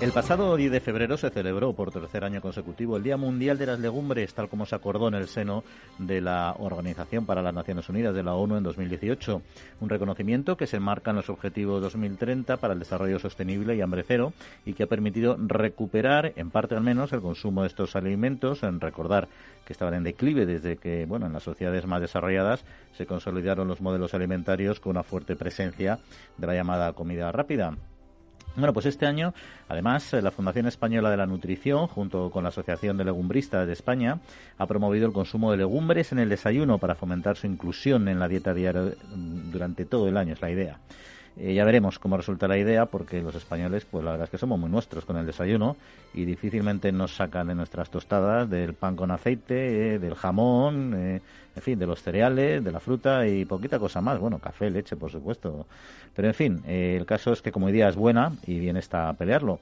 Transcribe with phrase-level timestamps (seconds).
[0.00, 3.66] El pasado 10 de febrero se celebró por tercer año consecutivo el Día Mundial de
[3.66, 5.62] las Legumbres, tal como se acordó en el seno
[5.98, 9.42] de la Organización para las Naciones Unidas de la ONU en 2018.
[9.78, 14.02] Un reconocimiento que se enmarca en los Objetivos 2030 para el Desarrollo Sostenible y Hambre
[14.08, 14.32] Cero
[14.64, 18.80] y que ha permitido recuperar, en parte al menos, el consumo de estos alimentos, en
[18.80, 19.28] recordar
[19.66, 22.64] que estaban en declive desde que, bueno, en las sociedades más desarrolladas
[22.96, 25.98] se consolidaron los modelos alimentarios con una fuerte presencia
[26.38, 27.76] de la llamada comida rápida.
[28.60, 29.32] Bueno, pues este año,
[29.68, 33.72] además, eh, la Fundación Española de la Nutrición, junto con la Asociación de Legumbristas de
[33.72, 34.18] España,
[34.58, 38.28] ha promovido el consumo de legumbres en el desayuno para fomentar su inclusión en la
[38.28, 38.82] dieta diaria
[39.14, 40.78] durante todo el año, es la idea.
[41.38, 44.38] Eh, ya veremos cómo resulta la idea, porque los españoles, pues la verdad es que
[44.38, 45.76] somos muy nuestros con el desayuno
[46.12, 51.20] y difícilmente nos sacan de nuestras tostadas, del pan con aceite, eh, del jamón, eh,
[51.56, 54.18] en fin, de los cereales, de la fruta y poquita cosa más.
[54.18, 55.66] Bueno, café, leche, por supuesto.
[56.14, 59.60] Pero en fin, el caso es que como idea es buena y bien está pelearlo.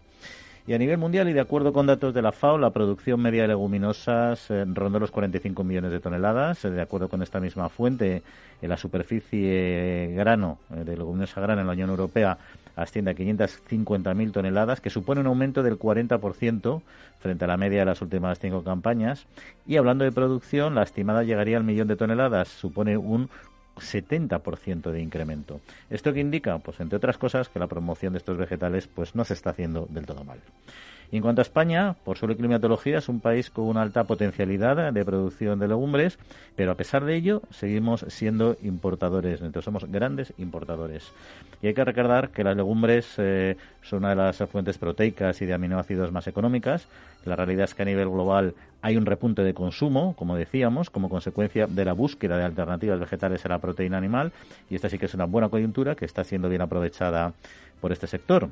[0.69, 3.41] Y a nivel mundial, y de acuerdo con datos de la FAO, la producción media
[3.41, 6.63] de leguminosas eh, rondó los 45 millones de toneladas.
[6.63, 8.23] Eh, de acuerdo con esta misma fuente,
[8.61, 12.37] en la superficie grano eh, de leguminosa grana en la Unión Europea
[12.77, 16.83] asciende a 550.000 toneladas, que supone un aumento del 40%
[17.19, 19.27] frente a la media de las últimas cinco campañas.
[19.67, 23.31] Y hablando de producción, la estimada llegaría al millón de toneladas, supone un
[23.81, 25.61] 70% de incremento.
[25.91, 26.59] ¿Esto qué indica?
[26.59, 29.87] Pues entre otras cosas que la promoción de estos vegetales pues no se está haciendo
[29.91, 30.39] del todo mal.
[31.11, 34.93] Y en cuanto a España, por su climatología es un país con una alta potencialidad
[34.93, 36.19] de producción de legumbres,
[36.55, 41.11] pero a pesar de ello seguimos siendo importadores, entonces somos grandes importadores.
[41.63, 45.47] Y hay que recordar que las legumbres eh, son una de las fuentes proteicas y
[45.47, 46.87] de aminoácidos más económicas.
[47.25, 51.09] La realidad es que a nivel global hay un repunte de consumo, como decíamos, como
[51.09, 54.31] consecuencia de la búsqueda de alternativas vegetales a la proteína animal,
[54.69, 57.33] y esta sí que es una buena coyuntura que está siendo bien aprovechada
[57.81, 58.51] por este sector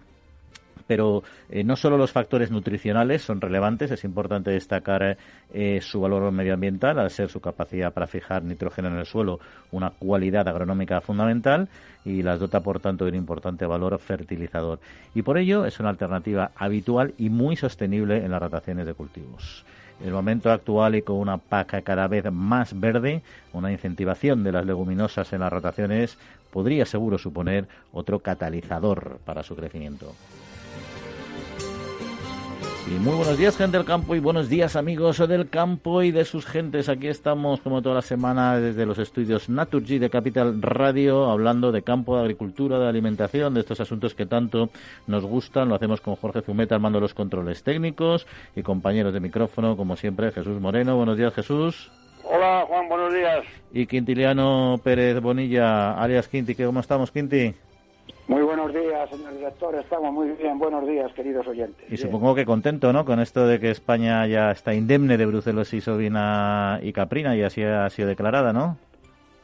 [0.86, 5.16] pero eh, no solo los factores nutricionales son relevantes, es importante destacar
[5.52, 9.40] eh, su valor medioambiental, al ser su capacidad para fijar nitrógeno en el suelo
[9.72, 11.68] una cualidad agronómica fundamental
[12.04, 14.78] y las dota, por tanto, de un importante valor fertilizador.
[15.14, 19.64] Y por ello es una alternativa habitual y muy sostenible en las rotaciones de cultivos.
[20.04, 24.66] El momento actual y con una paca cada vez más verde, una incentivación de las
[24.66, 26.18] leguminosas en las rotaciones
[26.52, 30.14] podría seguro suponer otro catalizador para su crecimiento.
[32.88, 36.24] Y muy buenos días, gente del campo, y buenos días, amigos del campo y de
[36.24, 36.88] sus gentes.
[36.88, 41.82] Aquí estamos, como toda la semana, desde los estudios Naturgy de Capital Radio, hablando de
[41.82, 44.70] campo, de agricultura, de alimentación, de estos asuntos que tanto
[45.08, 45.68] nos gustan.
[45.68, 50.30] Lo hacemos con Jorge Zumeta armando los controles técnicos y compañeros de micrófono, como siempre,
[50.30, 50.96] Jesús Moreno.
[50.96, 51.90] Buenos días, Jesús.
[52.22, 53.44] Hola, Juan, buenos días.
[53.72, 56.54] Y Quintiliano Pérez Bonilla, alias Quinti.
[56.54, 57.52] ¿Cómo estamos, Quinti?
[58.28, 59.74] Muy buenos días, señor director.
[59.76, 60.58] Estamos muy bien.
[60.58, 61.86] Buenos días, queridos oyentes.
[61.92, 63.04] Y supongo que contento, ¿no?
[63.04, 67.62] Con esto de que España ya está indemne de brucelosis ovina y caprina y así
[67.62, 68.78] ha sido declarada, ¿no?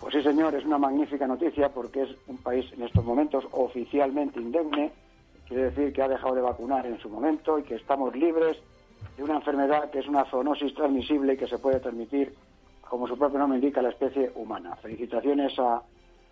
[0.00, 0.56] Pues sí, señor.
[0.56, 4.90] Es una magnífica noticia porque es un país en estos momentos oficialmente indemne.
[5.46, 8.56] Quiere decir que ha dejado de vacunar en su momento y que estamos libres
[9.16, 12.34] de una enfermedad que es una zoonosis transmisible y que se puede transmitir,
[12.88, 14.74] como su propio nombre indica, a la especie humana.
[14.74, 15.82] Felicitaciones a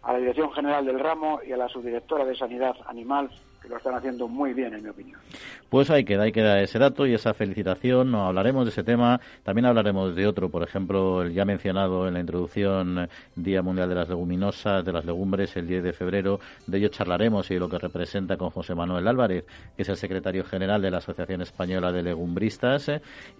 [0.02, 3.30] a la Dirección General del Ramo y a la subdirectora de Sanidad Animal
[3.60, 5.20] que lo están haciendo muy bien, en mi opinión.
[5.68, 8.10] Pues ahí queda, ahí queda ese dato y esa felicitación.
[8.10, 12.14] No hablaremos de ese tema, también hablaremos de otro, por ejemplo, el ya mencionado en
[12.14, 16.40] la introducción Día Mundial de las Leguminosas, de las Legumbres, el 10 de febrero.
[16.66, 19.44] De ello charlaremos y lo que representa con José Manuel Álvarez,
[19.76, 22.90] que es el secretario general de la Asociación Española de Legumbristas.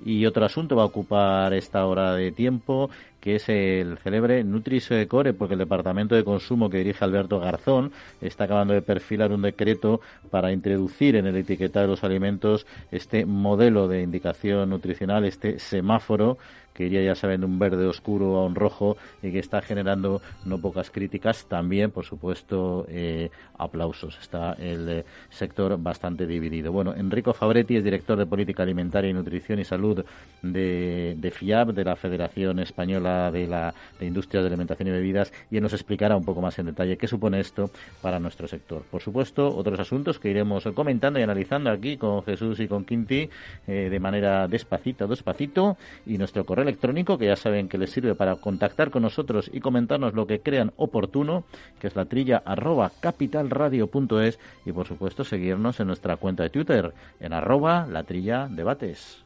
[0.04, 4.91] Y otro asunto va a ocupar esta hora de tiempo, que es el célebre Nutris
[5.09, 9.42] Core, porque el Departamento de Consumo que dirige Alberto Garzón está acabando de perfilar un
[9.42, 10.00] decreto
[10.30, 16.39] para introducir en el etiquetado de los alimentos este modelo de indicación nutricional, este semáforo
[16.80, 20.22] que iría, ya saben, de un verde oscuro a un rojo y que está generando
[20.47, 23.28] no pocas críticas, también, por supuesto, eh,
[23.59, 24.16] aplausos.
[24.18, 26.72] Está el eh, sector bastante dividido.
[26.72, 30.03] Bueno, Enrico Fabretti es director de Política Alimentaria y Nutrición y Salud
[30.41, 35.34] de, de FIAB, de la Federación Española de la de Industria de Alimentación y Bebidas,
[35.50, 38.84] y él nos explicará un poco más en detalle qué supone esto para nuestro sector.
[38.91, 43.28] Por supuesto, otros asuntos que iremos comentando y analizando aquí con Jesús y con Quinti
[43.66, 48.14] eh, de manera despacito, despacito, y nuestro correo electrónico que ya saben que les sirve
[48.14, 51.44] para contactar con nosotros y comentarnos lo que crean oportuno,
[51.80, 56.92] que es la trilla arroba capitalradio.es y por supuesto seguirnos en nuestra cuenta de Twitter
[57.18, 59.24] en arroba la trilla debates.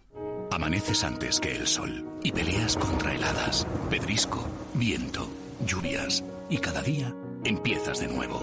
[0.50, 5.28] Amaneces antes que el sol y peleas contra heladas, pedrisco, viento
[5.66, 7.14] lluvias y cada día
[7.44, 8.40] empiezas de nuevo.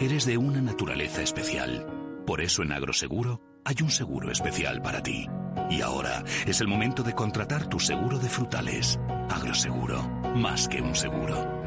[0.00, 1.86] Eres de una naturaleza especial.
[2.26, 5.26] Por eso en Agroseguro hay un seguro especial para ti.
[5.70, 8.98] Y ahora es el momento de contratar tu seguro de frutales.
[9.30, 10.02] Agroseguro,
[10.34, 11.62] más que un seguro.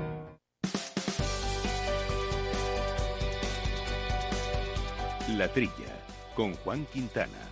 [5.36, 5.72] La Trilla,
[6.36, 7.47] con Juan Quintana.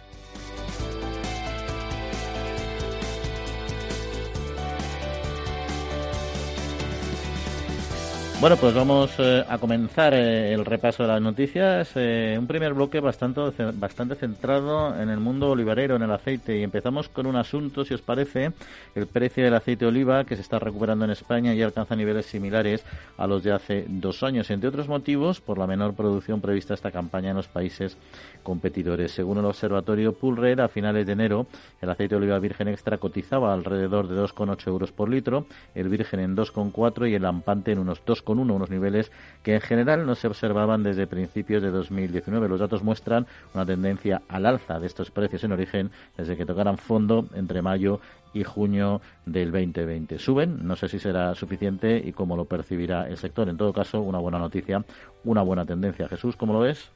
[8.41, 11.91] Bueno, pues vamos eh, a comenzar eh, el repaso de las noticias.
[11.95, 13.41] Eh, un primer bloque bastante,
[13.73, 16.59] bastante centrado en el mundo olivarero, en el aceite.
[16.59, 18.51] Y empezamos con un asunto, si os parece,
[18.93, 22.25] el precio del aceite de oliva que se está recuperando en España y alcanza niveles
[22.25, 22.83] similares
[23.17, 26.91] a los de hace dos años, entre otros motivos, por la menor producción prevista esta
[26.91, 27.97] campaña en los países
[28.43, 29.11] competidores.
[29.11, 31.47] Según el observatorio Pulrer, a finales de enero,
[31.81, 36.19] el aceite de oliva virgen extra cotizaba alrededor de 2,8 euros por litro, el virgen
[36.19, 39.11] en 2,4 y el lampante en unos 2 con uno, unos niveles
[39.43, 42.49] que en general no se observaban desde principios de 2019.
[42.49, 46.77] Los datos muestran una tendencia al alza de estos precios en origen desde que tocaran
[46.77, 48.01] fondo entre mayo
[48.33, 50.19] y junio del 2020.
[50.19, 53.47] Suben, no sé si será suficiente y cómo lo percibirá el sector.
[53.47, 54.83] En todo caso, una buena noticia,
[55.23, 56.09] una buena tendencia.
[56.09, 56.91] Jesús, ¿cómo lo ves?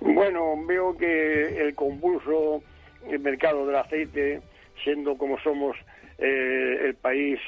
[0.00, 2.62] Bueno, veo que el convulso
[3.08, 4.40] el mercado del aceite,
[4.82, 5.76] siendo como somos
[6.18, 7.38] eh, el país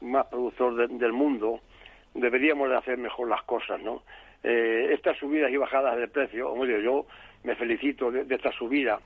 [0.00, 1.60] más productor del mundo,
[2.16, 4.02] deberíamos de hacer mejor las cosas, ¿no?
[4.42, 7.06] Eh, estas subidas y bajadas de precio, hombre, yo
[7.44, 9.00] me felicito de, esta subida,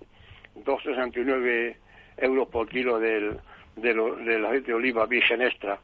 [0.57, 1.77] 2,69
[2.19, 3.39] euros por kilo del,
[3.77, 5.79] del, aceite de oliva virgen extra.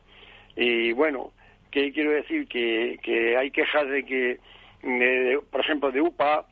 [0.56, 1.32] Y bueno,
[1.70, 2.46] ¿qué quiero decir?
[2.48, 4.38] Que, que hay quejas de que,
[5.50, 6.46] por ejemplo, de UPA,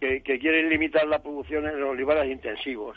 [0.00, 2.96] que, que, quieren limitar la producción en los olivares intensivos.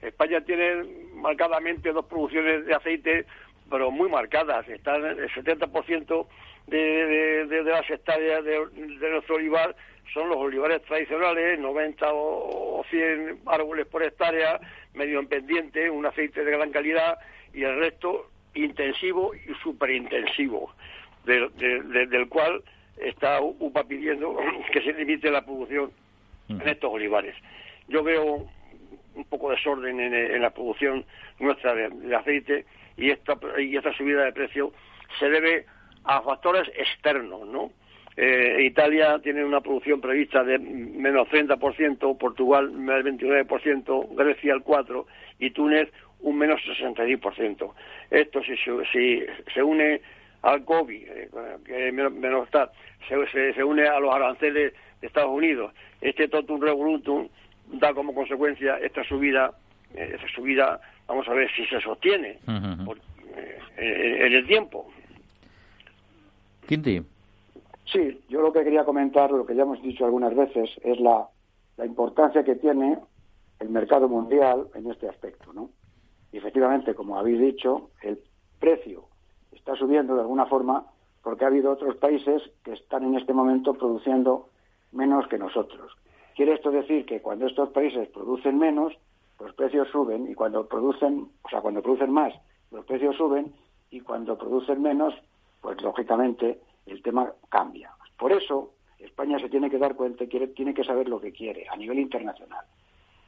[0.00, 0.84] España tiene
[1.14, 3.24] marcadamente dos producciones de aceite,
[3.70, 4.68] pero muy marcadas.
[4.68, 6.26] Están el 70%
[6.66, 9.74] de, de, las hectáreas de, nuestro olivar
[10.12, 14.60] son los olivares tradicionales, 90 o 100 árboles por hectárea,
[14.94, 17.18] medio en pendiente, un aceite de gran calidad
[17.52, 20.72] y el resto intensivo y superintensivo,
[21.24, 22.62] del cual
[22.96, 24.36] está UPA pidiendo
[24.72, 25.90] que se limite la producción
[26.48, 27.34] en estos olivares.
[27.88, 28.46] Yo veo
[29.14, 31.04] un poco de desorden en, la producción
[31.38, 32.64] nuestra de, aceite
[32.96, 34.72] y esta, y esta subida de precio
[35.18, 35.66] se debe
[36.06, 37.70] a factores externos, ¿no?
[38.16, 45.04] Eh, Italia tiene una producción prevista de menos 30%, Portugal menos 29%, Grecia el 4%
[45.38, 47.74] y Túnez un menos 66%.
[48.10, 48.56] Esto si,
[48.90, 49.22] si
[49.52, 50.00] se une
[50.42, 51.28] al COVID, eh,
[51.66, 52.70] que menos, está,
[53.06, 57.28] se, se, une a los aranceles de Estados Unidos, este totum revolutum
[57.66, 59.52] da como consecuencia esta subida,
[59.94, 62.38] eh, esta subida, vamos a ver si se sostiene
[63.76, 64.90] en el tiempo.
[66.66, 67.02] Quinti.
[67.84, 71.28] Sí, yo lo que quería comentar, lo que ya hemos dicho algunas veces, es la,
[71.76, 72.98] la importancia que tiene
[73.60, 75.70] el mercado mundial en este aspecto, ¿no?
[76.32, 78.18] Y efectivamente, como habéis dicho, el
[78.58, 79.04] precio
[79.52, 80.86] está subiendo de alguna forma
[81.22, 84.48] porque ha habido otros países que están en este momento produciendo
[84.92, 85.92] menos que nosotros.
[86.36, 88.92] Quiere esto decir que cuando estos países producen menos,
[89.40, 92.32] los precios suben y cuando producen, o sea, cuando producen más,
[92.70, 93.52] los precios suben
[93.90, 95.14] y cuando producen menos,
[95.66, 97.90] pues lógicamente el tema cambia.
[98.16, 101.66] Por eso España se tiene que dar cuenta y tiene que saber lo que quiere
[101.68, 102.64] a nivel internacional.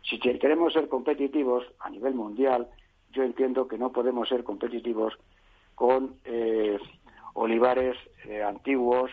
[0.09, 2.68] Si queremos ser competitivos a nivel mundial,
[3.11, 5.18] yo entiendo que no podemos ser competitivos
[5.75, 6.78] con eh,
[7.35, 7.97] olivares
[8.28, 9.11] eh, antiguos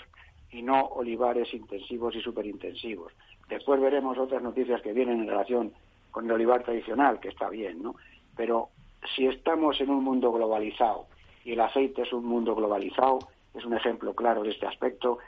[0.51, 3.11] y no olivares intensivos y superintensivos.
[3.49, 5.73] Después veremos otras noticias que vienen en relación
[6.11, 7.95] con el olivar tradicional, que está bien, ¿no?
[8.37, 8.69] Pero
[9.15, 11.07] si estamos en un mundo globalizado
[11.45, 13.19] y el aceite es un mundo globalizado,
[13.53, 15.19] es un ejemplo claro de este aspecto,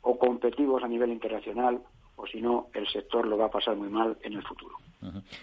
[0.00, 1.82] o competimos a nivel internacional,
[2.16, 4.76] o si no, el sector lo va a pasar muy mal en el futuro.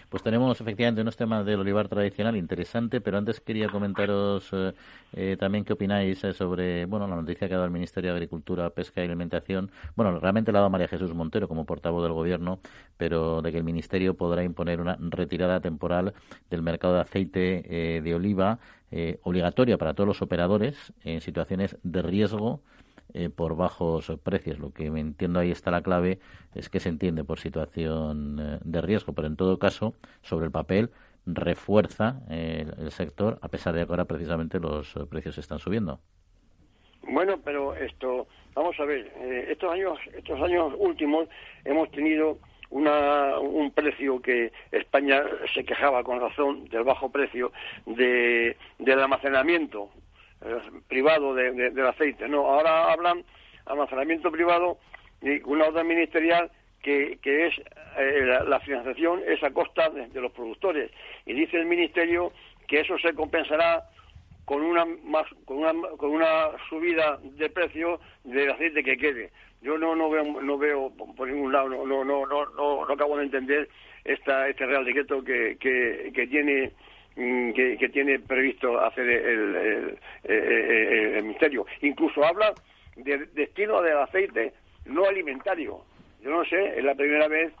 [0.08, 4.72] Pues tenemos efectivamente unos temas del olivar tradicional interesante, pero antes quería comentaros eh,
[5.12, 8.16] eh, también qué opináis eh, sobre bueno la noticia que ha dado el Ministerio de
[8.16, 9.70] Agricultura, Pesca y Alimentación.
[9.94, 12.58] Bueno, realmente la ha dado María Jesús Montero como portavoz del Gobierno,
[12.96, 16.14] pero de que el Ministerio podrá imponer una retirada temporal
[16.50, 18.58] del mercado de aceite de oliva
[19.22, 22.60] obligatoria para todos los operadores en situaciones de riesgo
[23.14, 24.58] eh, por bajos precios.
[24.58, 26.18] Lo que me entiendo ahí está la clave
[26.54, 30.52] es que se entiende por situación eh, de riesgo, pero en todo caso, sobre el
[30.52, 30.90] papel,
[31.26, 36.00] refuerza eh, el sector a pesar de que ahora precisamente los precios están subiendo.
[37.02, 39.12] Bueno, pero esto, vamos a ver,
[39.48, 41.28] estos años, estos años últimos
[41.64, 42.38] hemos tenido
[42.70, 47.52] una, un precio que España se quejaba con razón del bajo precio
[47.86, 49.90] de, del almacenamiento
[50.88, 52.28] privado del aceite.
[52.28, 53.24] No, ahora hablan
[53.66, 54.78] almacenamiento privado
[55.20, 56.50] y una orden ministerial
[56.82, 57.58] que, que es
[57.98, 60.90] eh, la, financiación es a costa de, los productores.
[61.26, 62.32] Y dice el Ministerio
[62.66, 63.84] que eso se compensará
[64.44, 69.30] con una, más, con una, con una subida de precio del aceite que quede.
[69.62, 73.16] Yo no, no veo, no veo por ningún lado, no, no, no, no, no, acabo
[73.16, 73.68] de entender
[74.04, 76.72] esta, este Real Decreto que, que, que tiene
[77.16, 81.66] mm, que, tiene previsto hacer el, el, Ministerio.
[81.82, 82.52] Incluso habla
[82.96, 84.52] de destino del aceite
[84.86, 85.80] no alimentario.
[86.22, 87.52] Yo no sé, es la primera vez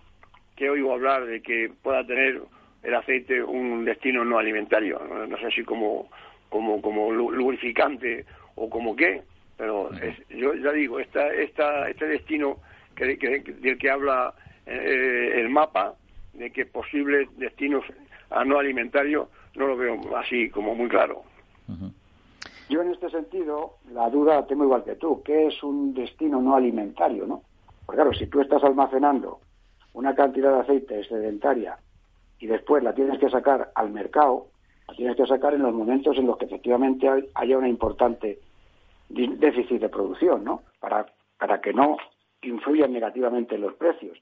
[0.56, 2.42] que oigo hablar de que pueda tener
[2.82, 5.00] el aceite un destino no alimentario.
[5.28, 6.08] No, sé si como,
[6.48, 9.22] como, como lubrificante o como qué,
[9.56, 9.90] pero
[10.30, 12.58] yo ya digo, esta, esta, este destino
[12.96, 14.34] que, del que habla
[14.66, 15.94] eh, el mapa,
[16.34, 17.84] de que posibles destinos
[18.30, 21.22] a no alimentario, no lo veo así como muy claro.
[22.68, 26.56] Yo en este sentido, la duda tengo igual que tú, ¿qué es un destino no
[26.56, 27.42] alimentario, no?
[27.84, 29.40] Porque claro, si tú estás almacenando
[29.94, 31.78] una cantidad de aceite excedentaria
[32.38, 34.46] y después la tienes que sacar al mercado,
[34.88, 38.40] la tienes que sacar en los momentos en los que efectivamente haya una importante
[39.08, 40.62] déficit de producción, ¿no?
[40.80, 41.06] Para,
[41.38, 41.96] para que no
[42.42, 44.18] influyan negativamente en los precios.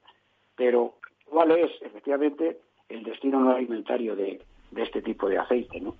[0.55, 0.95] Pero,
[1.25, 2.59] ¿cuál es efectivamente
[2.89, 5.95] el destino no alimentario de, de este tipo de aceite, ¿no?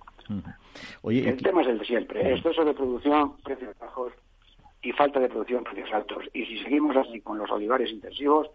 [1.20, 4.12] el tema es el de siempre, exceso de producción, precios bajos
[4.82, 6.24] y falta de producción, precios altos.
[6.32, 8.48] Y si seguimos así con los olivares intensivos,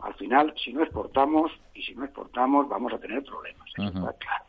[0.00, 3.68] al final, si no exportamos, y si no exportamos, vamos a tener problemas.
[3.68, 4.44] está claro.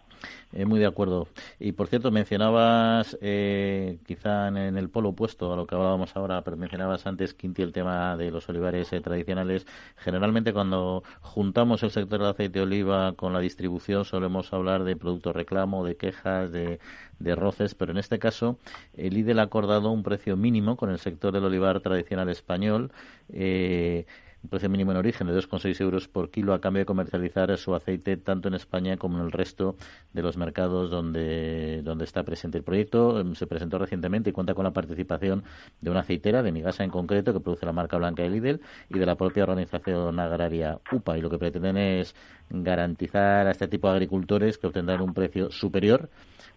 [0.51, 1.27] Eh, muy de acuerdo.
[1.59, 6.43] Y por cierto, mencionabas, eh, quizá en, el polo opuesto a lo que hablábamos ahora,
[6.43, 9.65] pero mencionabas antes, Quinti, el tema de los olivares eh, tradicionales.
[9.97, 14.95] Generalmente, cuando juntamos el sector del aceite de oliva con la distribución, solemos hablar de
[14.95, 16.79] productos reclamo, de quejas, de,
[17.19, 18.57] de roces, pero en este caso,
[18.95, 22.91] el IDEL ha acordado un precio mínimo con el sector del olivar tradicional español.
[23.29, 24.05] Eh,
[24.43, 27.73] un precio mínimo en origen de 2,6 euros por kilo a cambio de comercializar su
[27.73, 29.77] aceite tanto en España como en el resto
[30.11, 33.19] de los mercados donde, donde está presente el proyecto.
[33.19, 35.43] Em, se presentó recientemente y cuenta con la participación
[35.79, 38.59] de una aceitera, de Migasa en concreto, que produce la marca blanca de Lidl
[38.89, 41.17] y de la propia organización agraria UPA.
[41.17, 42.13] Y lo que pretenden es
[42.49, 46.09] garantizar a este tipo de agricultores que obtendrán un precio superior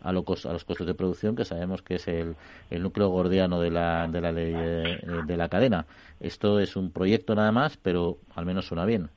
[0.02, 2.36] a, los costos de producción, que sabemos que es el,
[2.70, 5.86] núcleo gordiano de la, de la ley eh, de la cadena.
[6.20, 9.08] Esto es un proyecto nada más, pero al menos suena bien.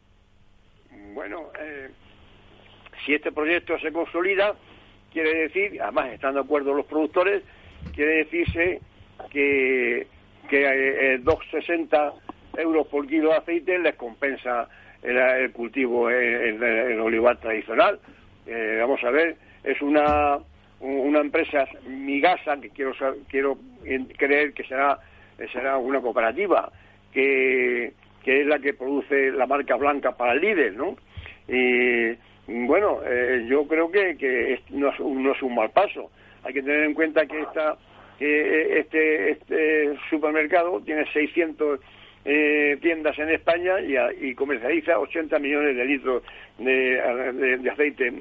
[1.13, 1.89] Bueno, eh,
[3.05, 4.55] si este proyecto se consolida,
[5.11, 7.43] quiere decir, además están de acuerdo los productores,
[7.93, 8.81] quiere decirse
[9.29, 10.07] que,
[10.49, 12.13] que 2,60
[12.57, 14.67] eh, euros por kilo de aceite les compensa
[15.03, 17.99] el, cultivo en, el olivar tradicional.
[18.45, 20.39] vamos a ver, es una
[20.81, 22.93] una empresa Migasa, que quiero,
[23.27, 23.57] quiero
[24.17, 24.99] creer que será,
[25.51, 26.71] será una cooperativa,
[27.11, 27.93] que,
[28.23, 30.95] que es la que produce la marca blanca para el líder, ¿no?
[31.47, 32.15] Y
[32.47, 36.11] bueno, eh, yo creo que, que no, es un, no es un mal paso.
[36.43, 37.77] Hay que tener en cuenta que esta,
[38.19, 41.79] este, este supermercado tiene 600
[42.25, 43.95] eh, tiendas en España y,
[44.27, 46.23] y, comercializa 80 millones de litros
[46.57, 48.13] de, de aceite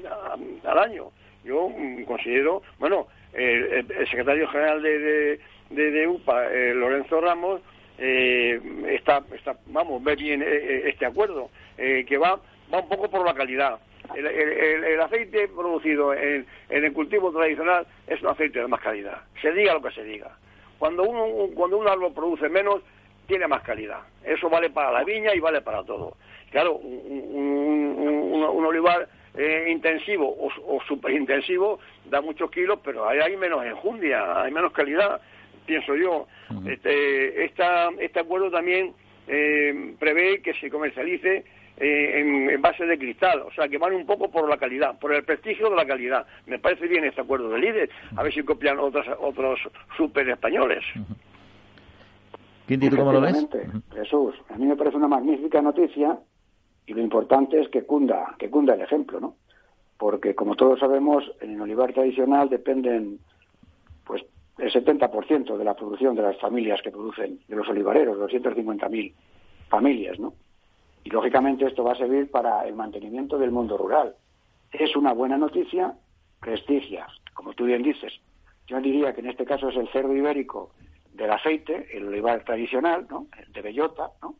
[0.65, 1.11] al año
[1.49, 5.39] yo mm, considero, bueno, el, secretario general de,
[5.69, 7.61] de, UPA, eh, Lorenzo Ramos,
[7.97, 12.39] eh, está, está, vamos, ve bien eh, este acuerdo, que va,
[12.73, 13.79] va un poco por la calidad.
[14.15, 19.73] El, aceite producido en, el cultivo tradicional es un aceite de más calidad, se diga
[19.73, 20.31] lo que se diga.
[20.77, 22.81] Cuando, uno, cuando un árbol produce menos,
[23.27, 23.99] tiene más calidad.
[24.23, 26.15] Eso vale para la viña y vale para todo.
[26.51, 29.07] Claro, un olivar
[29.39, 31.79] eh, intensivo o, o superintensivo
[32.09, 35.21] da muchos kilos, pero hay, hay menos enjundia, hay menos calidad,
[35.65, 36.27] pienso yo.
[36.67, 38.93] este, este acuerdo también
[39.27, 41.45] eh, prevé que se comercialice
[41.77, 45.13] eh, en, base de cristal, o sea, que van un poco por la calidad, por
[45.13, 46.27] el prestigio de la calidad.
[46.45, 49.57] Me parece bien este acuerdo de líder, a ver si copian otros, otros
[49.95, 50.83] super españoles.
[52.97, 53.47] cómo lo ves?
[53.93, 56.17] Jesús, a mí me parece una magnífica noticia
[56.89, 59.35] y lo importante es que cunda, que cunda el ejemplo, ¿no?
[59.95, 63.19] Porque como todos sabemos, en el olivar tradicional dependen
[64.03, 64.25] pues
[64.57, 69.13] el 70% de la producción de las familias que producen, de los olivareros, 250.000
[69.69, 70.33] familias, ¿no?
[71.03, 74.15] Y lógicamente esto va a servir para el mantenimiento del mundo rural.
[74.71, 75.93] Es una buena noticia,
[76.39, 77.05] prestigia,
[77.35, 78.13] como tú bien dices.
[78.65, 80.71] Yo diría que en este caso es el cerdo ibérico
[81.13, 83.27] del aceite, el olivar tradicional, ¿no?
[83.37, 84.33] El de bellota, ¿no?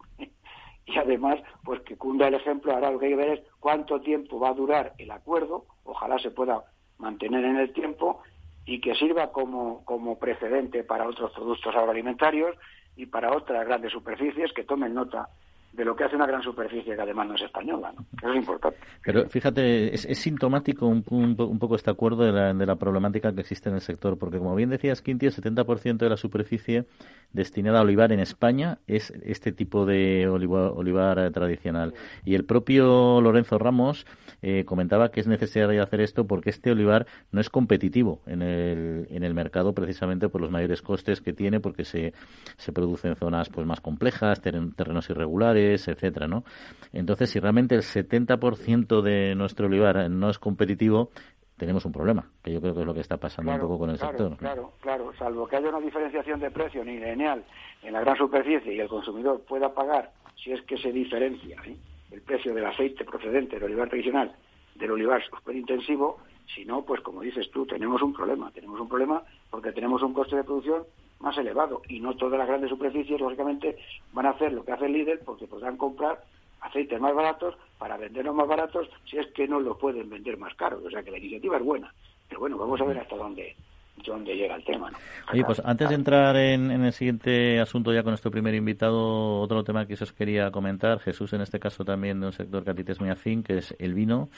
[0.89, 4.01] Y además, pues que cunda el ejemplo, ahora lo que hay que ver es cuánto
[4.01, 6.63] tiempo va a durar el acuerdo, ojalá se pueda
[6.97, 8.21] mantener en el tiempo
[8.65, 12.55] y que sirva como, como precedente para otros productos agroalimentarios
[12.95, 15.29] y para otras grandes superficies que tomen nota
[15.71, 17.93] de lo que hace una gran superficie que además no es española.
[18.17, 18.77] Eso es importante.
[19.03, 23.69] Pero fíjate, es, sintomático un, poco este acuerdo de la, de la, problemática que existe
[23.69, 26.85] en el sector, porque como bien decías, Quinti, el 70% de la superficie
[27.31, 31.93] destinada a olivar en España es este tipo de olivar, eh, tradicional.
[32.25, 34.05] Y el propio Lorenzo Ramos
[34.41, 39.07] eh, comentaba que es necesario hacer esto porque este olivar no es competitivo en el,
[39.11, 42.13] en el mercado precisamente por los mayores costes que tiene, porque se,
[42.57, 46.43] se produce en zonas pues más complejas, terrenos irregulares, etcétera, ¿no?
[46.93, 51.09] Entonces, si realmente el 70% de nuestro olivar no es competitivo,
[51.57, 53.89] tenemos un problema, que yo creo que es lo que está pasando un poco con
[53.89, 54.37] el sector.
[54.37, 57.43] Claro, claro, salvo que haya una diferenciación de precio ni lineal
[57.83, 60.11] en la gran superficie y el consumidor pueda pagar,
[60.41, 61.75] si es que se diferencia ¿eh?
[62.11, 64.33] el precio del aceite procedente del olivar tradicional
[64.79, 66.19] del olivar superintensivo,
[66.55, 70.13] si no, pues como dices tú, tenemos un problema, tenemos un problema porque tenemos un
[70.13, 70.83] coste de producción
[71.19, 73.77] más elevado y no todas las grandes superficies, lógicamente,
[74.13, 76.23] van a hacer lo que hace el líder porque podrán comprar
[76.61, 80.55] aceites más baratos para venderlos más baratos si es que no lo pueden vender más
[80.55, 80.83] caros.
[80.85, 81.93] O sea que la iniciativa es buena.
[82.27, 83.55] Pero bueno, vamos a ver hasta dónde
[84.05, 84.91] dónde llega el tema.
[85.31, 89.63] Oye, pues antes de entrar en, el siguiente asunto ya con nuestro primer invitado, otro
[89.63, 92.73] tema que os quería comentar, Jesús en este caso también de un sector que a
[92.73, 94.29] ti te es muy afín, que es el vino,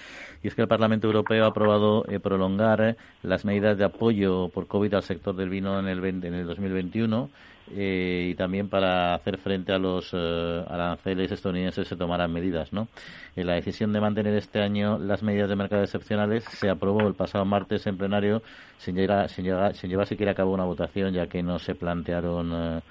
[0.43, 4.67] y es que el Parlamento Europeo ha aprobado eh, prolongar las medidas de apoyo por
[4.67, 7.29] COVID al sector del vino en el, en el 2021
[7.69, 12.73] eh, y también para hacer frente a los eh, aranceles estadounidenses se tomarán medidas.
[12.73, 12.87] ¿no?
[13.35, 17.13] En la decisión de mantener este año las medidas de mercado excepcionales se aprobó el
[17.13, 18.41] pasado martes en plenario
[18.77, 21.75] sin llevar, sin llevar, sin llevar siquiera a cabo una votación ya que no se
[21.75, 22.81] plantearon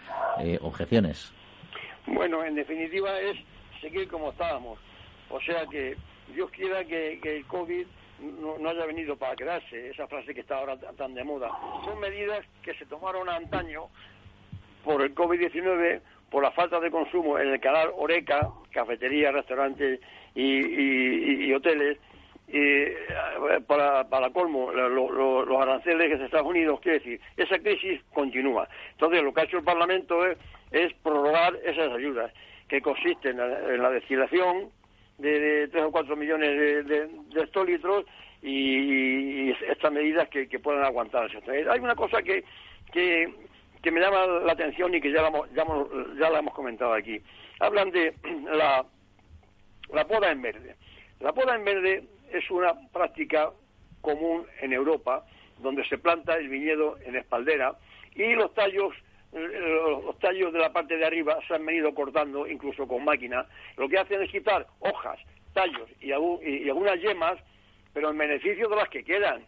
[0.40, 1.32] eh, objeciones.
[2.06, 3.36] Bueno, en definitiva es
[3.80, 4.78] seguir como estábamos.
[5.28, 5.96] O sea que
[6.34, 7.86] Dios quiera que, el COVID
[8.40, 11.50] no, haya venido para quedarse, esa frase que está ahora tan de moda.
[11.84, 13.88] Son medidas que se tomaron antaño
[14.84, 20.00] por el COVID-19, por la falta de consumo en el canal Oreca, cafeterías, restaurantes
[20.34, 21.98] y, hoteles,
[22.48, 22.96] y eh,
[23.66, 28.68] para, para colmo, los aranceles de Estados Unidos, quiere decir, esa crisis continúa.
[28.92, 30.38] Entonces, lo que ha hecho el Parlamento es,
[30.70, 32.32] es prorrogar esas ayudas,
[32.68, 34.70] que consisten en la, destilación
[35.18, 38.04] de, tres o cuatro millones de, de, de
[38.42, 41.30] y, estas medidas que, que puedan aguantar.
[41.70, 42.44] Hay una cosa que,
[42.92, 43.28] que,
[43.82, 47.20] que me llama la atención y que ya la, ya, la hemos comentado aquí.
[47.60, 48.14] Hablan de
[48.52, 48.84] la,
[49.92, 50.76] la poda en verde.
[51.20, 53.50] La poda en verde es una práctica
[54.00, 55.24] común en Europa,
[55.58, 57.74] donde se planta el viñedo en espaldera
[58.14, 58.94] y los tallos
[59.32, 63.46] los tallos de la parte de arriba se han venido cortando incluso con máquina.
[63.76, 65.20] Lo que hacen es quitar hojas,
[65.52, 67.38] tallos y, y algunas yemas,
[67.92, 69.44] pero en beneficio de las que quedan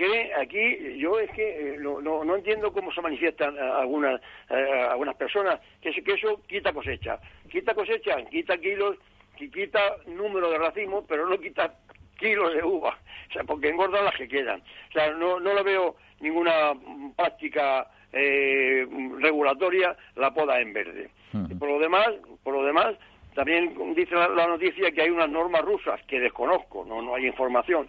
[0.00, 4.86] que aquí yo es que eh, no, no, entiendo cómo se manifiestan eh, algunas eh,
[4.90, 7.18] algunas personas que, que eso quita cosecha.
[7.50, 8.96] Quita cosecha quita kilos
[9.36, 11.74] quita número de racimos pero no quita
[12.18, 12.98] kilos de uva.
[13.30, 14.60] O sea porque engordan las que quedan.
[14.60, 16.72] O sea no no le veo ninguna
[17.14, 21.10] práctica regulatoria la poda en verde.
[21.58, 22.08] Por lo demás
[22.42, 22.96] por lo demás
[23.34, 27.26] también dice la, la, noticia que hay unas normas rusas que desconozco no no hay
[27.26, 27.88] información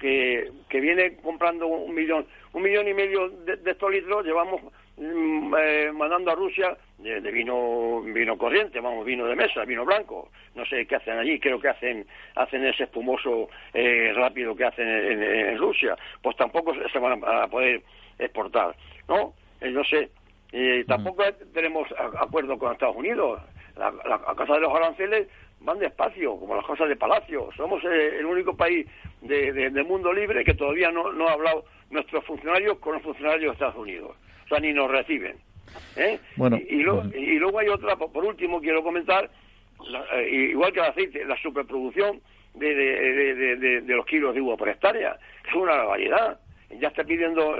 [0.00, 4.60] que, que viene comprando un millón, un millón y medio de, estos litros, llevamos
[4.96, 10.30] mm, eh, mandando a Rusia de, vino vino corriente, vamos, vino de mesa, vino blanco,
[10.54, 14.88] no sé qué hacen allí, creo que hacen hacen ese espumoso eh, rápido que hacen
[14.88, 17.82] en, Rusia, pues tampoco se van a, poder
[18.18, 18.74] exportar,
[19.08, 19.34] ¿no?
[19.60, 20.10] Eh, no sé,
[20.86, 21.88] tampoco tenemos
[22.20, 23.40] acuerdo con Estados Unidos,
[23.76, 25.28] la, la, la Casa de los Aranceles
[25.64, 27.50] van despacio, como las cosas de Palacio.
[27.56, 28.86] Somos eh, el único país
[29.20, 33.50] de, del mundo libre que todavía no, no ha hablado nuestros funcionarios con los funcionarios
[33.50, 34.16] de Estados Unidos.
[34.44, 35.36] O sea, ni nos reciben.
[35.96, 36.18] ¿eh?
[36.36, 39.30] Bueno, y, y, luego hay otra, por último, quiero comentar,
[40.14, 42.20] eh, igual que el aceite, la superproducción
[42.54, 45.16] de, de, de, los kilos de uva por hectárea.
[45.48, 46.38] Es una variedad
[46.80, 47.54] ya está pidiendo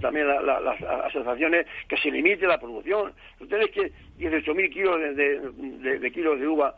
[0.00, 3.12] también las asociaciones que se limite la producción.
[3.40, 6.76] Ustedes que 18.000 kilos de, de, kilos de uva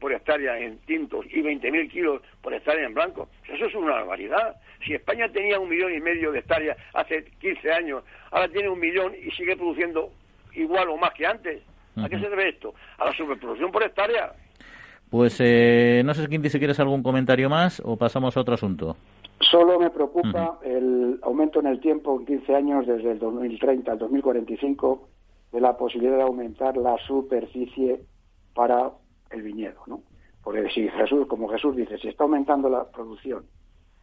[0.00, 3.28] por hectárea en tintos y 20.000 kilos por hectárea en blanco.
[3.48, 4.56] Eso es una barbaridad.
[4.84, 8.78] Si España tenía un millón y medio de hectáreas hace 15 años, ahora tiene un
[8.78, 10.10] millón y sigue produciendo
[10.54, 11.62] igual o más que antes.
[11.96, 12.74] ¿A qué se debe esto?
[12.98, 14.32] A la superproducción por hectárea.
[15.10, 18.96] Pues eh, no sé si quieres algún comentario más o pasamos a otro asunto.
[19.40, 23.98] Solo me preocupa el aumento en el tiempo en 15 años desde el 2030 al
[23.98, 25.08] 2045
[25.52, 28.00] de la posibilidad de aumentar la superficie
[28.54, 28.90] para
[29.30, 30.02] el viñedo, ¿no?
[30.42, 33.44] Porque si Jesús, como Jesús dice, si está aumentando la producción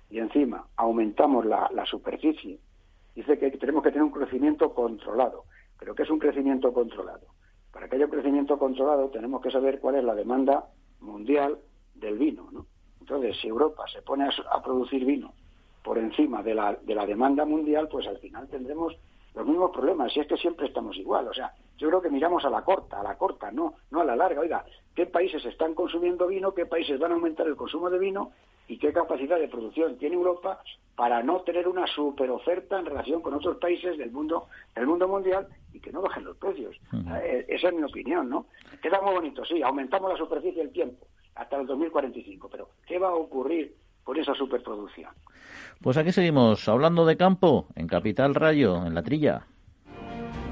[0.09, 2.59] y encima aumentamos la, superficie
[3.15, 5.45] dice que tenemos que tener un crecimiento controlado.
[5.79, 7.27] ¿Pero qué es un crecimiento controlado?
[7.71, 10.65] Para que haya un crecimiento controlado tenemos que saber cuál es la demanda
[10.99, 11.57] mundial
[11.93, 12.49] del vino.
[12.51, 12.65] ¿no?
[12.99, 15.33] Entonces, si Europa se pone a, producir vino
[15.83, 18.95] por encima de la, de la demanda mundial, pues al final tendremos
[19.33, 20.15] los mismos problemas.
[20.15, 21.27] Y es que siempre estamos igual.
[21.27, 24.05] O sea, yo creo que miramos a la corta, a la corta, no, no a
[24.05, 24.41] la larga.
[24.41, 26.53] Oiga, ¿qué países están consumiendo vino?
[26.53, 28.31] ¿Qué países van a aumentar el consumo de vino?
[28.67, 30.59] ¿Y qué capacidad de producción tiene Europa
[30.95, 35.07] para no tener una super oferta en relación con otros países del mundo, del mundo
[35.07, 36.75] mundial y que no bajen los precios?
[37.21, 38.47] Eh, esa es mi opinión, ¿no?
[38.81, 43.09] Queda muy bonito, sí, aumentamos la superficie del tiempo hasta el 2045, pero ¿qué va
[43.09, 45.11] a ocurrir con esa superproducción?
[45.81, 49.45] Pues aquí seguimos hablando de campo en Capital Rayo, en la trilla.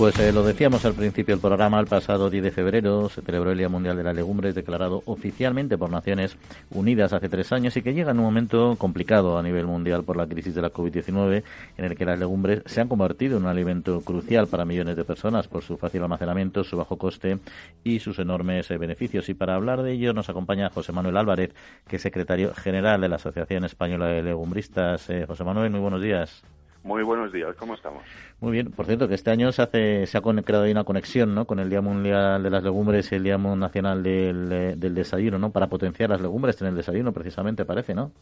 [0.00, 3.50] Pues eh, lo decíamos al principio del programa, el pasado 10 de febrero se celebró
[3.50, 6.38] el Día Mundial de las Legumbres, declarado oficialmente por Naciones
[6.70, 10.16] Unidas hace tres años y que llega en un momento complicado a nivel mundial por
[10.16, 11.42] la crisis de la COVID-19,
[11.76, 15.04] en el que las legumbres se han convertido en un alimento crucial para millones de
[15.04, 17.38] personas por su fácil almacenamiento, su bajo coste
[17.84, 19.28] y sus enormes eh, beneficios.
[19.28, 21.52] Y para hablar de ello nos acompaña José Manuel Álvarez,
[21.86, 25.10] que es secretario general de la Asociación Española de Legumbristas.
[25.10, 26.42] Eh, José Manuel, muy buenos días.
[26.82, 28.02] Muy buenos días, ¿cómo estamos?
[28.40, 31.34] Muy bien, por cierto, que este año se, hace, se ha creado ahí una conexión
[31.34, 31.44] ¿no?
[31.44, 35.38] con el Día Mundial de las Legumbres y el Día Nacional del, eh, del Desayuno,
[35.38, 35.50] ¿no?
[35.50, 38.12] Para potenciar las legumbres en el desayuno, precisamente, parece, ¿no?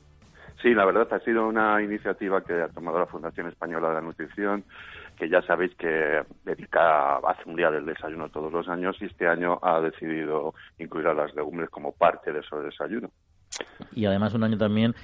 [0.61, 4.01] Sí, la verdad ha sido una iniciativa que ha tomado la Fundación Española de la
[4.01, 4.64] Nutrición,
[5.16, 9.29] que ya sabéis que dedica, hace un día del desayuno todos los años y este
[9.29, 13.11] año ha decidido incluir a las legumbres como parte de ese desayuno.
[13.92, 14.94] Y además un año también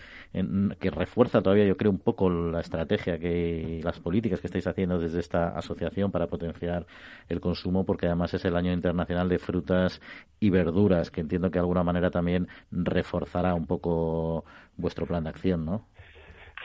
[0.80, 4.98] que refuerza todavía, yo creo, un poco la estrategia que las políticas que estáis haciendo
[4.98, 6.86] desde esta asociación para potenciar
[7.28, 10.00] el consumo, porque además es el año internacional de frutas
[10.40, 14.44] y verduras, que entiendo que de alguna manera también reforzará un poco
[14.76, 15.86] vuestro plan de acción, ¿no?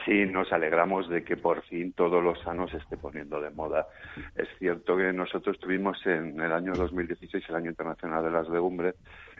[0.05, 3.87] Sí, nos alegramos de que por fin todo lo sano se esté poniendo de moda.
[4.35, 8.95] Es cierto que nosotros tuvimos en el año 2016 el Año Internacional de las Legumbres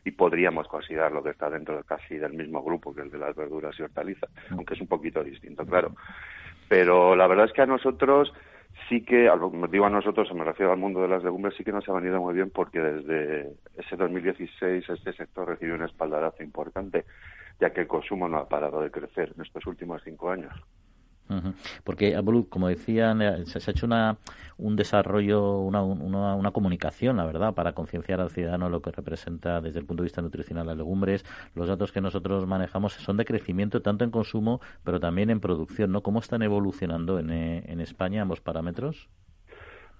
[0.05, 3.35] y podríamos considerarlo que está dentro de casi del mismo grupo que el de las
[3.35, 5.95] verduras y hortalizas, aunque es un poquito distinto, claro.
[6.67, 8.31] Pero la verdad es que a nosotros
[8.87, 9.29] sí que,
[9.71, 12.21] digo a nosotros, me refiero al mundo de las legumbres, sí que nos ha venido
[12.21, 17.05] muy bien porque desde ese 2016 este sector recibió un espaldarazo importante,
[17.59, 20.53] ya que el consumo no ha parado de crecer en estos últimos cinco años.
[21.83, 24.17] Porque, como decían, eh, se, ha hecho una,
[24.57, 29.79] un desarrollo, una, una, comunicación, la verdad, para concienciar al ciudadano lo que representa desde
[29.79, 31.23] el punto de vista nutricional las legumbres.
[31.53, 35.91] Los datos que nosotros manejamos son de crecimiento tanto en consumo, pero también en producción,
[35.91, 36.01] ¿no?
[36.01, 39.09] ¿Cómo están evolucionando en, eh, en España ambos parámetros?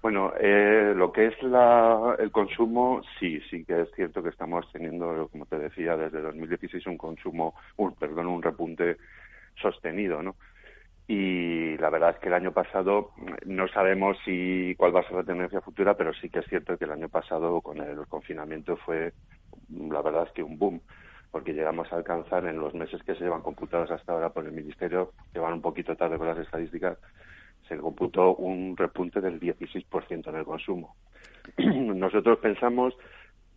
[0.02, 4.66] Bueno, eh, lo que es la, el consumo, sí, sí que es cierto que estamos
[4.72, 8.96] teniendo, como te decía, desde 2016 un consumo, un, perdón, un repunte
[9.60, 10.36] sostenido, ¿no?
[11.12, 13.10] Y la verdad es que el año pasado
[13.44, 16.78] no sabemos si cuál va a ser la tendencia futura, pero sí que es cierto
[16.78, 19.12] que el año pasado con el confinamiento fue
[19.70, 20.80] la verdad que un boom,
[21.32, 24.52] porque llegamos a alcanzar en los meses que se llevan computados hasta ahora por el
[24.52, 26.96] Ministerio, que van un poquito tarde con las estadísticas,
[27.66, 30.94] se computó un repunte del 16% en el consumo.
[31.58, 32.94] Nosotros pensamos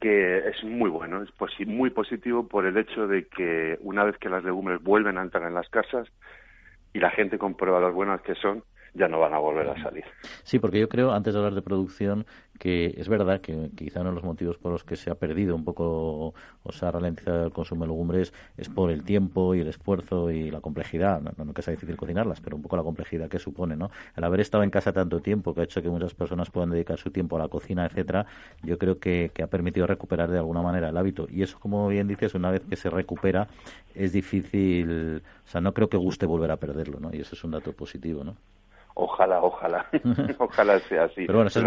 [0.01, 4.29] que es muy bueno, es muy positivo por el hecho de que una vez que
[4.29, 6.09] las legumbres vuelven a entrar en las casas,
[6.93, 10.05] y la gente comprueba las buenas que son, ya no van a volver a salir.
[10.43, 12.25] Sí, porque yo creo, antes de hablar de producción,
[12.59, 15.55] que es verdad que quizá uno de los motivos por los que se ha perdido
[15.55, 19.61] un poco o se ha ralentizado el consumo de legumbres es por el tiempo y
[19.61, 21.21] el esfuerzo y la complejidad.
[21.21, 23.89] No, que sea difícil cocinarlas, pero un poco la complejidad que supone, ¿no?
[24.15, 26.97] El haber estado en casa tanto tiempo que ha hecho que muchas personas puedan dedicar
[26.99, 28.27] su tiempo a la cocina, etcétera,
[28.61, 31.27] yo creo que, que ha permitido recuperar de alguna manera el hábito.
[31.29, 33.47] Y eso, como bien dices, una vez que se recupera,
[33.95, 37.13] es difícil, o sea, no creo que guste volver a perderlo, ¿no?
[37.13, 38.35] Y eso es un dato positivo, ¿no?
[38.95, 39.87] Ojalá, ojalá,
[40.37, 41.25] ojalá sea así.
[41.25, 41.59] Pero bueno, esa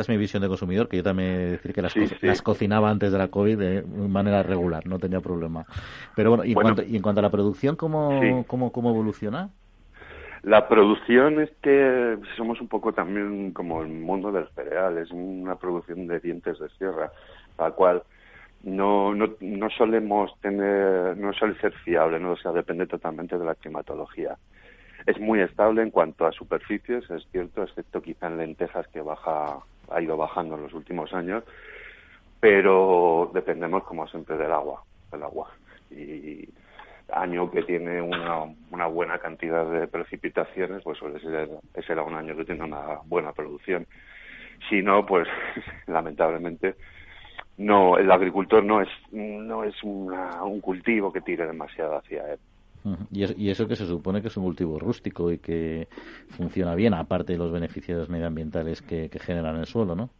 [0.00, 3.28] es, mi, visión de consumidor, que yo también decir que las, cocinaba antes de la
[3.28, 5.64] COVID de manera regular, no tenía problema.
[6.16, 9.50] Pero bueno, y, en, cuanto, a la producción, ¿cómo, cómo, cómo evoluciona?
[10.42, 15.56] La producción es que somos un poco también como el mundo del cereal, es una
[15.56, 17.12] producción de dientes de sierra,
[17.58, 18.02] la cual
[18.62, 23.44] no, no, no solemos tener, no suele ser fiable, no o sea, depende totalmente de
[23.44, 24.36] la climatología.
[25.08, 29.58] Es muy estable en cuanto a superficies, es cierto, excepto quizá en lentejas que baja,
[29.90, 31.44] ha ido bajando en los últimos años,
[32.40, 35.50] pero dependemos como siempre del agua, del agua.
[35.90, 36.46] Y
[37.10, 41.48] año que tiene una, una buena cantidad de precipitaciones, pues suele ser,
[41.86, 43.86] será un año que tiene una buena producción.
[44.68, 45.26] Si no, pues
[45.86, 46.74] lamentablemente
[47.56, 52.38] no, el agricultor no es, no es un cultivo que tire demasiado hacia él.
[53.10, 55.88] Y, eso que se supone que es un cultivo rústico y que
[56.30, 60.10] funciona bien, aparte de los beneficios medioambientales que, que generan el suelo, ¿no?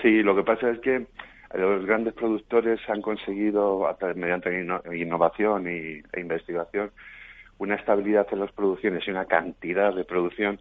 [0.00, 1.06] Sí, lo que pasa es que
[1.54, 6.90] los grandes productores han conseguido, mediante innovación y, e investigación,
[7.58, 10.60] una estabilidad en las producciones y una cantidad de producción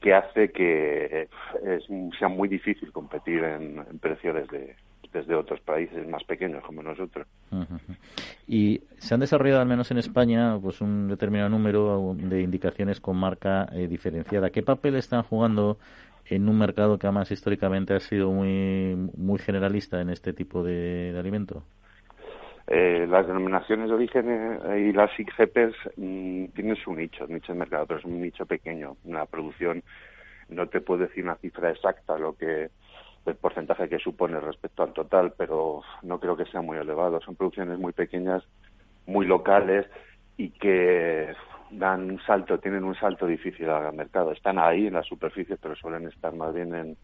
[0.00, 1.28] que hace que
[2.18, 4.76] sea muy difícil competir en, en precio desde,
[5.12, 7.26] desde otros países más pequeños como nosotros.
[8.46, 13.16] Y se han desarrollado, al menos en España, pues un determinado número de indicaciones con
[13.16, 14.50] marca eh, diferenciada.
[14.50, 15.78] ¿Qué papel están jugando
[16.26, 21.14] en un mercado que además históricamente ha sido muy, muy generalista en este tipo de,
[21.18, 21.64] alimento?
[22.68, 27.58] Eh, las denominaciones de origen eh, y las IGPs mm, tienen su nicho, nicho de
[27.58, 28.96] mercado, pero es un nicho pequeño.
[29.04, 29.82] Una producción,
[30.48, 32.70] no te puedo decir una cifra exacta, lo que
[33.26, 37.20] el porcentaje que supone respecto al total, pero no creo que sea muy elevado.
[37.20, 38.42] Son producciones muy pequeñas,
[39.06, 39.86] muy locales
[40.36, 41.34] y que
[41.70, 44.32] dan un salto, tienen un salto difícil al mercado.
[44.32, 46.96] Están ahí en la superficie, pero suelen estar más bien en,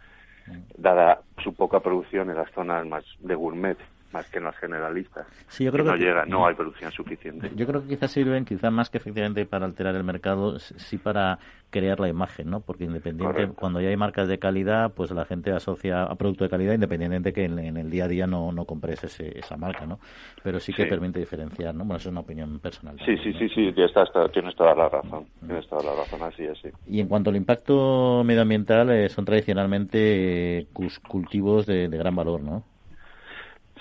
[0.76, 3.78] dada su poca producción en las zonas más de gourmet
[4.12, 5.26] más que en las generalistas.
[5.48, 7.50] Sí, yo creo que, no llega, no hay producción suficiente.
[7.54, 11.38] Yo creo que quizás sirven, quizás más que efectivamente para alterar el mercado, sí para
[11.70, 12.60] crear la imagen, ¿no?
[12.60, 16.50] Porque independiente, cuando ya hay marcas de calidad, pues la gente asocia a producto de
[16.50, 19.98] calidad independientemente que en, el día a día no, no compres ese, esa marca, ¿no?
[20.42, 21.84] Pero sí que permite diferenciar, ¿no?
[21.84, 22.96] Bueno, eso es una opinión personal.
[23.04, 26.68] Sí, sí, sí, sí, tienes toda la razón, tienes toda la razón, así es, sí.
[26.86, 30.66] Y en cuanto al impacto medioambiental, eh, son tradicionalmente eh,
[31.08, 32.62] cultivos de gran valor, ¿no?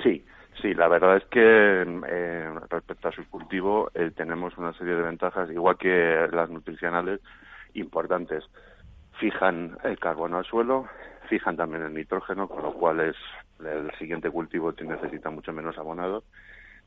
[0.03, 0.25] Sí,
[0.61, 5.03] sí, la verdad es que eh, respecto a su cultivo eh, tenemos una serie de
[5.03, 7.21] ventajas, igual que las nutricionales,
[7.73, 8.43] importantes.
[9.19, 10.87] Fijan el carbono al suelo,
[11.29, 13.15] fijan también el nitrógeno, con lo cual es
[13.59, 16.23] el siguiente cultivo necesita mucho menos abonado.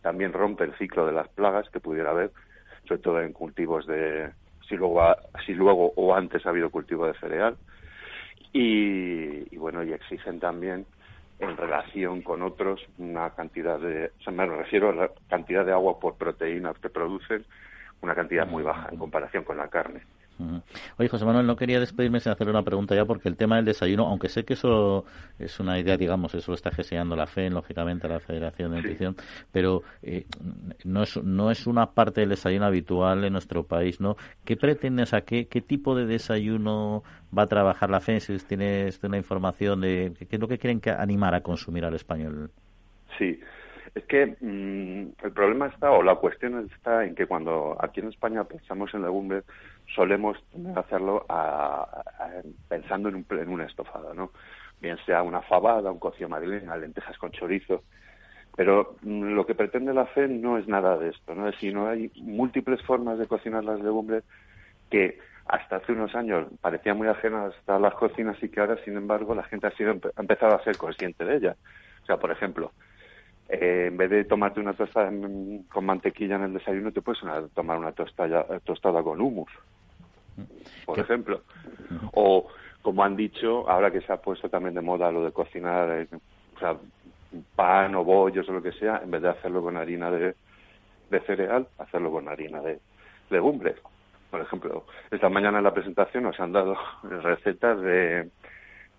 [0.03, 2.31] También rompe el ciclo de las plagas que pudiera haber,
[2.87, 4.31] sobre todo en cultivos de
[4.69, 5.03] si luego
[5.47, 7.57] si luego o antes ha habido cultivo de cereal.
[8.53, 10.87] Y, y bueno, y exigen también
[11.39, 15.73] en relación con otros una cantidad de, o sea, me refiero a la cantidad de
[15.73, 17.45] agua por proteínas que producen,
[18.01, 20.03] una cantidad muy baja en comparación con la carne.
[20.99, 23.65] Oye, José Manuel, no quería despedirme sin hacerle una pregunta ya, porque el tema del
[23.65, 25.05] desayuno, aunque sé que eso
[25.39, 29.17] es una idea, digamos, eso lo está gestionando la FE, lógicamente, la Federación de Nutrición,
[29.53, 30.27] pero eh,
[30.85, 34.17] no, es, no es una parte del desayuno habitual en nuestro país, ¿no?
[34.45, 37.03] ¿Qué pretendes, a qué, qué tipo de desayuno
[37.37, 38.21] va a trabajar la FE?
[38.21, 41.95] Si tienes una información de qué es lo que quieren que animar a consumir al
[41.95, 42.51] español.
[43.19, 43.41] Sí,
[43.99, 48.09] es que mm, el problema está, o la cuestión está en que cuando aquí en
[48.09, 49.45] España pensamos en legumbres,
[49.95, 50.39] solemos
[50.77, 51.27] hacerlo
[52.69, 54.31] pensando en un, en un estofado, ¿no?
[54.81, 57.83] Bien sea una fabada, un cocido madrileño, lentejas con chorizo.
[58.57, 61.51] Pero mm, lo que pretende la fe no es nada de esto, ¿no?
[61.53, 64.25] Sino hay múltiples formas de cocinar las legumbres
[64.91, 68.97] que hasta hace unos años parecían muy ajenas a las cocinas y que ahora, sin
[68.97, 71.57] embargo, la gente ha, sido, ha empezado a ser consciente de ellas.
[72.03, 72.73] O sea, por ejemplo,
[73.49, 75.11] eh, en vez de tomarte una tostada
[75.69, 77.21] con mantequilla en el desayuno, te puedes
[77.55, 79.51] tomar una tostada, tostada con humus,
[80.85, 81.43] por ejemplo.
[82.13, 82.47] O,
[82.83, 86.09] como han dicho, ahora que se ha puesto también de moda lo de cocinar eh,
[86.57, 86.77] o sea,
[87.57, 90.35] pan o bollos o lo que sea, en vez de hacerlo con harina de,
[91.11, 92.79] de cereal, hacerlo con harina de
[93.31, 93.77] legumbres.
[94.31, 98.29] Por ejemplo, esta mañana en la presentación nos han dado recetas de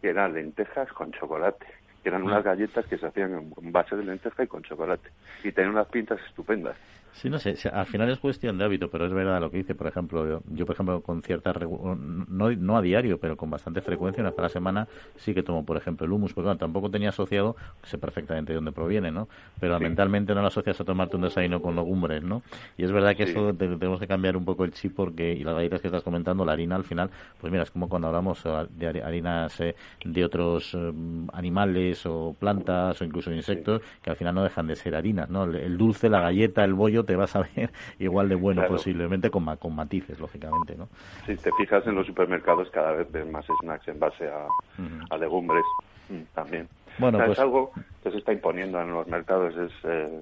[0.01, 4.03] que eran lentejas con chocolate que eran unas galletas que se hacían en base de
[4.03, 5.09] lenteja y con chocolate.
[5.43, 6.75] Y tenían unas pintas estupendas.
[7.13, 9.75] Sí, no sé, al final es cuestión de hábito, pero es verdad lo que dice,
[9.75, 14.21] por ejemplo, yo, por ejemplo, con cierta, no, no a diario, pero con bastante frecuencia,
[14.21, 16.89] una vez a la semana, sí que tomo, por ejemplo, el humus, porque bueno, tampoco
[16.89, 19.27] tenía asociado, sé perfectamente de dónde proviene, ¿no?
[19.59, 22.41] Pero mentalmente no lo asocias a tomarte un desayuno con legumbres, ¿no?
[22.77, 25.55] Y es verdad que eso tenemos que cambiar un poco el chip porque, y las
[25.55, 28.67] galletas que estás comentando, la harina al final, pues mira, es como cuando hablamos eh,
[28.71, 30.91] de harinas eh, de otros eh,
[31.33, 35.43] animales o plantas o incluso insectos, que al final no dejan de ser harinas, ¿no?
[35.43, 39.45] el dulce, la galleta, el bollo, te vas a ver igual de bueno posiblemente con,
[39.57, 40.89] con matices, lógicamente, ¿no?
[41.25, 45.65] Si te fijas en los supermercados cada vez ves más snacks en base a, legumbres
[46.09, 46.67] mm, también.
[46.97, 47.31] Bueno, pues...
[47.31, 47.71] Es algo
[48.03, 49.71] que se está imponiendo en los mercados, es...
[49.83, 50.21] Eh,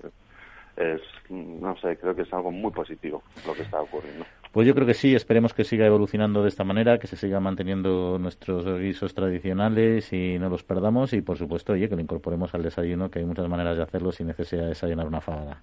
[0.78, 4.26] es, no sé, creo que es algo muy positivo lo que está ocurriendo.
[4.58, 7.44] Pues yo creo que sí, esperemos que siga evolucionando de esta manera, que se sigan
[7.44, 12.56] manteniendo nuestros guisos tradicionales y no los perdamos y por supuesto, oye, que lo incorporemos
[12.56, 15.62] al desayuno, que hay muchas maneras de hacerlo sin necesidad de desayunar una fabada.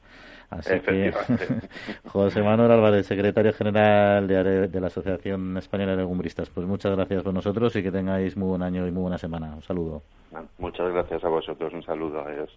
[0.49, 1.13] Así que
[2.07, 7.25] José Manuel Álvarez, secretario general de, de, la Asociación Española de Legumbristas, pues muchas gracias
[7.25, 9.57] por nosotros y que tengáis muy buen año y muy buena semana.
[9.57, 10.03] Un saludo.
[10.59, 12.57] Muchas gracias a vosotros, un saludo, a ellos.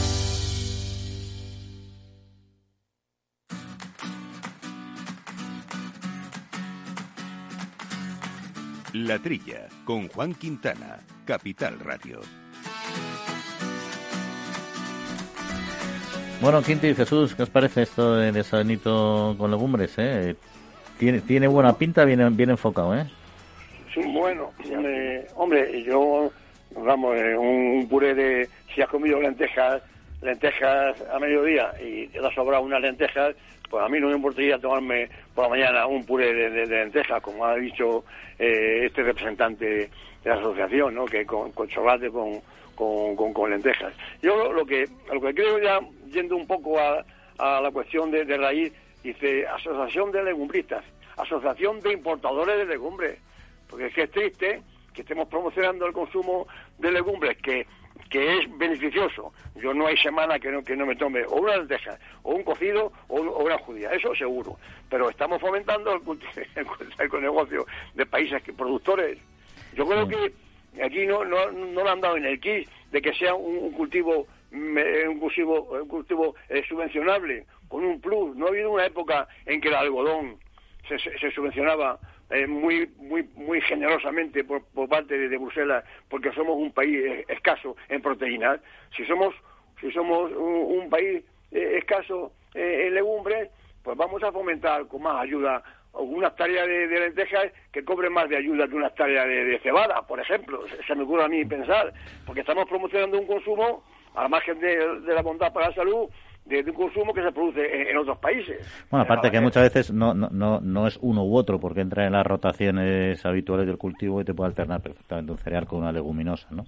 [8.93, 12.19] La Trilla, con Juan Quintana, Capital Radio.
[16.41, 19.93] Bueno, Quinti y Jesús, ¿qué os parece esto de desayunito con legumbres?
[19.97, 20.35] Eh?
[20.99, 23.05] Tiene, tiene buena pinta, bien, bien enfocado, ¿eh?
[23.93, 26.29] Sí, bueno, eh, hombre, yo,
[26.75, 29.81] vamos, eh, un, puré de, si has comido lentejas,
[30.21, 33.35] lentejas a mediodía y te ha sobrado unas lentejas,
[33.71, 37.45] pues a mí no me importaría tomarme por la mañana un puré de, lentejas, como
[37.45, 38.03] ha dicho
[38.37, 39.89] eh, este representante de
[40.25, 41.05] la asociación, ¿no?
[41.05, 42.41] que con, chocolate con,
[42.75, 43.93] con, lentejas.
[44.21, 47.05] Yo lo que, lo que creo ya, yendo un poco a,
[47.39, 50.83] la cuestión de, raíz, dice Asociación de Legumbristas,
[51.15, 53.19] Asociación de Importadores de Legumbres,
[53.69, 54.61] porque es que es triste
[54.93, 56.45] que estemos promocionando el consumo
[56.77, 57.65] de legumbres que
[58.11, 59.33] que es beneficioso.
[59.55, 62.43] Yo no hay semana que no, que no me tome o una lenteja, o un
[62.43, 64.57] cocido, o, una judía, eso seguro.
[64.89, 66.01] Pero estamos fomentando el,
[66.99, 69.17] el, negocio de países que, productores.
[69.73, 70.33] Yo creo que
[70.83, 74.27] aquí no, no, no le han dado en el kit de que sea un, cultivo
[74.51, 78.35] un cultivo, un cultivo eh, subvencionable, con un plus.
[78.35, 80.37] No ha habido una época en que el algodón
[80.89, 81.97] se, se subvencionaba
[82.31, 87.75] eh, muy muy muy generosamente por, parte de, Bruselas porque somos un país eh, escaso
[87.89, 88.59] en proteínas
[88.95, 89.35] si somos
[89.81, 93.49] si somos un, país eh, escaso en legumbres
[93.83, 95.61] pues vamos a fomentar con más ayuda
[95.93, 100.21] unas tareas de, lentejas que cobren más de ayuda que unas tareas de, cebada, por
[100.21, 100.63] ejemplo.
[100.87, 101.91] Se me ocurre a mí pensar,
[102.25, 103.83] porque estamos promocionando un consumo,
[104.15, 106.07] a la margen de la bondad para la salud,
[106.51, 108.57] de, un consumo que se produce en, otros países.
[108.89, 112.05] Bueno, aparte que muchas veces no, no, no, no es uno u otro, porque entra
[112.05, 115.91] en las rotaciones habituales del cultivo y te puede alternar perfectamente un cereal con una
[115.91, 116.65] leguminosa, ¿no?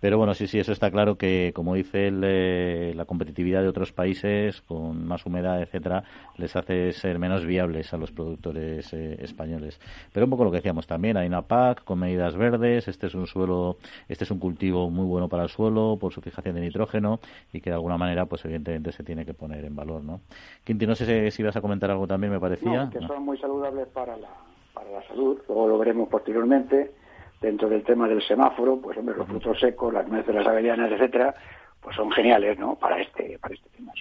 [0.00, 3.68] Pero bueno, sí, sí, eso está claro que, como dice él, eh, la competitividad de
[3.68, 6.04] otros países con más humedad, etcétera,
[6.36, 9.80] les hace ser menos viables a los productores eh, españoles.
[10.12, 13.14] Pero un poco lo que decíamos también, hay una PAC con medidas verdes, este es
[13.14, 16.60] un suelo, este es un cultivo muy bueno para el suelo por su fijación de
[16.60, 17.18] nitrógeno
[17.52, 20.20] y que de alguna manera, pues evidentemente se tiene que poner en valor, ¿no?
[20.64, 22.84] Quinti, no sé si, ibas a comentar algo también, me parecía.
[22.84, 24.28] No, que son muy saludables para la,
[24.72, 26.92] para la salud, luego lo veremos posteriormente
[27.40, 31.34] dentro del tema del semáforo, pues hombre, los frutos secos, las nueces, las avellanas, etcétera,
[31.80, 32.74] pues son geniales, ¿no?
[32.74, 33.92] Para este, para este tema.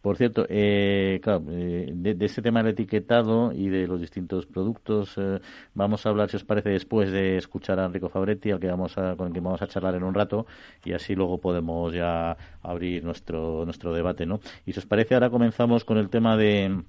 [0.00, 5.14] Por cierto, eh, claro, eh, de, ese tema del etiquetado y de los distintos productos,
[5.18, 5.40] eh,
[5.74, 8.96] vamos a hablar, si os parece, después de escuchar a Enrico Fabretti, al que vamos
[8.96, 10.46] a, con el que vamos a charlar en un rato,
[10.84, 14.40] y así luego podemos ya abrir nuestro nuestro debate, ¿no?
[14.64, 16.84] Y si os parece, ahora comenzamos con el tema de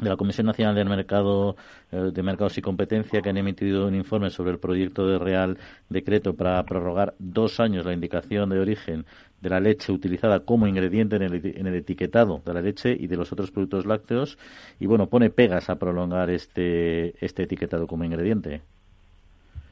[0.00, 1.56] de la Comisión Nacional del Mercado
[1.90, 5.58] eh, de Mercados y Competencia que han emitido un informe sobre el proyecto de Real
[5.88, 9.06] Decreto para prorrogar dos años la indicación de origen
[9.40, 13.32] de la leche utilizada como ingrediente en el, etiquetado de la leche y de los
[13.32, 14.38] otros productos lácteos
[14.80, 18.62] y bueno pone pegas a prolongar este este etiquetado como ingrediente.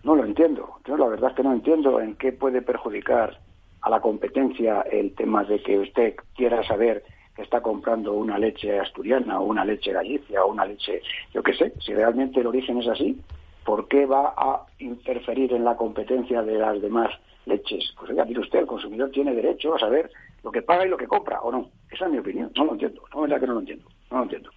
[0.03, 0.79] No lo entiendo.
[0.87, 3.41] Yo la verdad es que no entiendo en qué puede perjudicar
[3.81, 7.05] a la competencia el tema de que usted quiera saber
[7.37, 11.03] que está comprando una leche asturiana o una leche galicia o una leche,
[11.35, 13.21] yo qué sé, si realmente el origen es así,
[13.63, 17.11] ¿por qué va a interferir en la competencia de las demás
[17.45, 17.93] leches?
[17.99, 20.11] Pues oiga, mire usted, el consumidor tiene derecho a saber
[20.43, 21.71] lo que paga y lo que compra, ¿o no?
[21.91, 24.17] Esa es mi opinión, no lo entiendo, no es verdad que no lo entiendo, no
[24.17, 24.51] lo entiendo.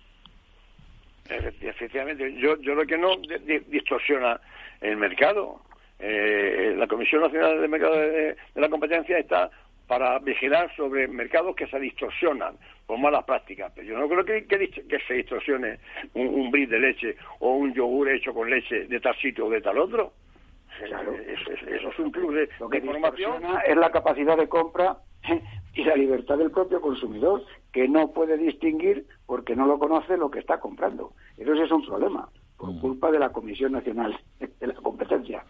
[1.29, 3.09] Efectivamente, yo, yo lo que no
[3.67, 4.39] distorsiona
[4.81, 5.61] el mercado.
[5.99, 9.51] Eh, la Comisión Nacional del Mercado de la Competencia está
[9.89, 13.71] para vigilar sobre mercados que se distorsionan por malas prácticas.
[13.75, 15.79] Pero yo no creo que, que, se distorsione
[16.13, 19.49] un, un bris de leche o un yogur hecho con leche de tal sitio o
[19.49, 20.13] de tal otro.
[20.79, 23.43] Eso, es un plus de, Lo que información.
[23.65, 24.99] Es la capacidad de compra
[25.73, 30.29] y la libertad del propio consumidor, que no puede distinguir porque no lo conoce lo
[30.29, 31.13] que está comprando.
[31.35, 32.79] Eso es un problema, por mm.
[32.79, 35.43] culpa de la Comisión Nacional de la Competencia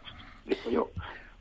[0.49, 0.89] digo yo.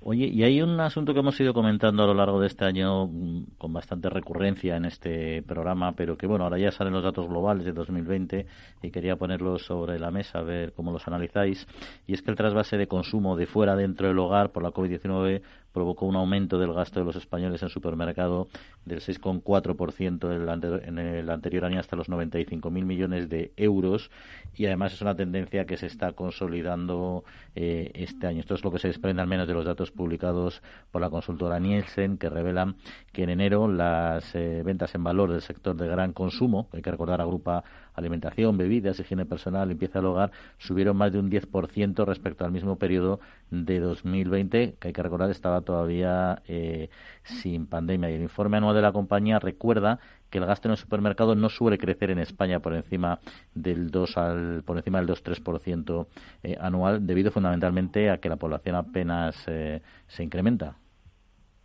[0.01, 3.09] Oye, y hay un asunto que hemos ido comentando a lo largo de este año
[3.09, 7.28] mm, con bastante recurrencia en este programa, pero que bueno, ahora ya salen los datos
[7.28, 8.46] globales de 2020
[8.82, 11.66] y quería ponerlos sobre la mesa, a ver cómo los analizáis.
[12.07, 15.42] Y es que el trasvase de consumo de fuera dentro del hogar por la COVID-19
[15.72, 18.48] provocó un aumento del gasto de los españoles en supermercado
[18.84, 24.10] del 6,4% en el anterior año hasta los 95.000 millones de euros
[24.56, 28.40] y además es una tendencia que se está consolidando eh, este año.
[28.40, 31.58] Esto es lo que se desprende al menos de los datos publicados por la consultora
[31.58, 32.76] Nielsen que revelan
[33.12, 36.82] que en enero las eh, ventas en valor del sector de gran consumo, que hay
[36.82, 37.64] que recordar agrupa
[37.99, 42.76] alimentación, bebidas, higiene personal, limpieza del hogar, subieron más de un 10% respecto al mismo
[42.76, 43.20] periodo
[43.51, 46.88] de 2020, que hay que recordar estaba todavía eh,
[47.22, 48.11] sin pandemia.
[48.11, 49.99] Y el informe anual de la compañía recuerda
[50.30, 53.20] que el gasto en el supermercado no suele crecer en España por encima
[53.55, 56.07] del 2 al, por encima del 2-3%
[56.42, 60.76] eh, anual, debido fundamentalmente a que la población apenas eh, se incrementa.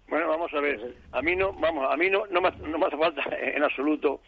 [0.08, 0.96] Bueno, vamos a ver.
[1.12, 4.22] A mí no, vamos, a mí no, no, me, no me hace falta en absoluto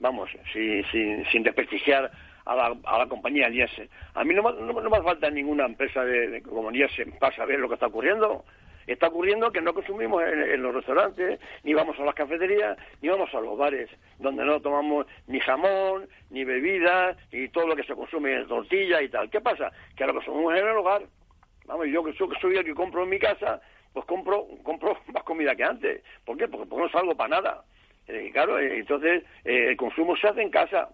[0.00, 2.10] vamos, sin, sin, sin desprestigiar
[2.46, 3.88] a la, compañía Nielsen.
[4.14, 7.68] A mí no, no, me hace falta ninguna empresa de, como Nielsen para saber lo
[7.68, 8.44] que está ocurriendo.
[8.86, 13.32] Está ocurriendo que no consumimos en, los restaurantes, ni vamos a las cafeterías, ni vamos
[13.32, 13.88] a los bares,
[14.18, 19.00] donde no tomamos ni jamón, ni bebidas, ni todo lo que se consume en tortilla
[19.00, 19.30] y tal.
[19.30, 19.70] ¿Qué pasa?
[19.94, 21.02] Que lo consumimos en el hogar.
[21.66, 23.60] Vamos, yo que soy, soy el que compro en mi casa,
[23.92, 26.02] pues compro, compro más comida que antes.
[26.24, 26.48] ¿Por qué?
[26.48, 27.64] Porque, porque no salgo para nada.
[28.10, 30.88] Eh, claro, eh, entonces eh, el consumo se hace en casa,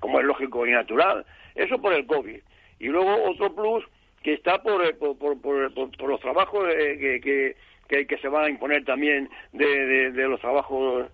[0.00, 1.24] como es lógico y natural.
[1.54, 2.40] Eso por el COVID.
[2.80, 3.84] Y luego otro plus
[4.22, 7.54] que está por, por, por, por, los trabajos que,
[7.88, 11.06] que, que, se van a imponer también de, de, los trabajos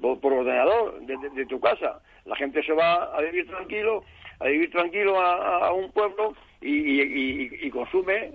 [0.00, 2.00] por, ordenador de, tu casa.
[2.24, 4.04] La gente se va a vivir tranquilo,
[4.38, 8.32] a vivir tranquilo a, un pueblo y, y, y, consume,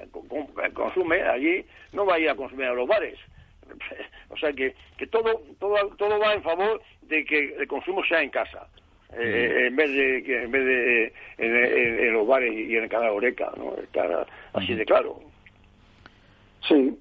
[0.74, 1.64] consume allí,
[1.94, 3.18] no va a ir a consumir a los bares.
[4.30, 8.22] O sea que, que todo, todo, todo va en favor de que el consumo sea
[8.22, 8.68] en casa.
[9.14, 13.52] Eh, en vez de que en vez de en, los bares y en cada oreca,
[13.58, 13.76] ¿no?
[13.76, 15.20] Está así de claro.
[16.66, 16.98] Sí,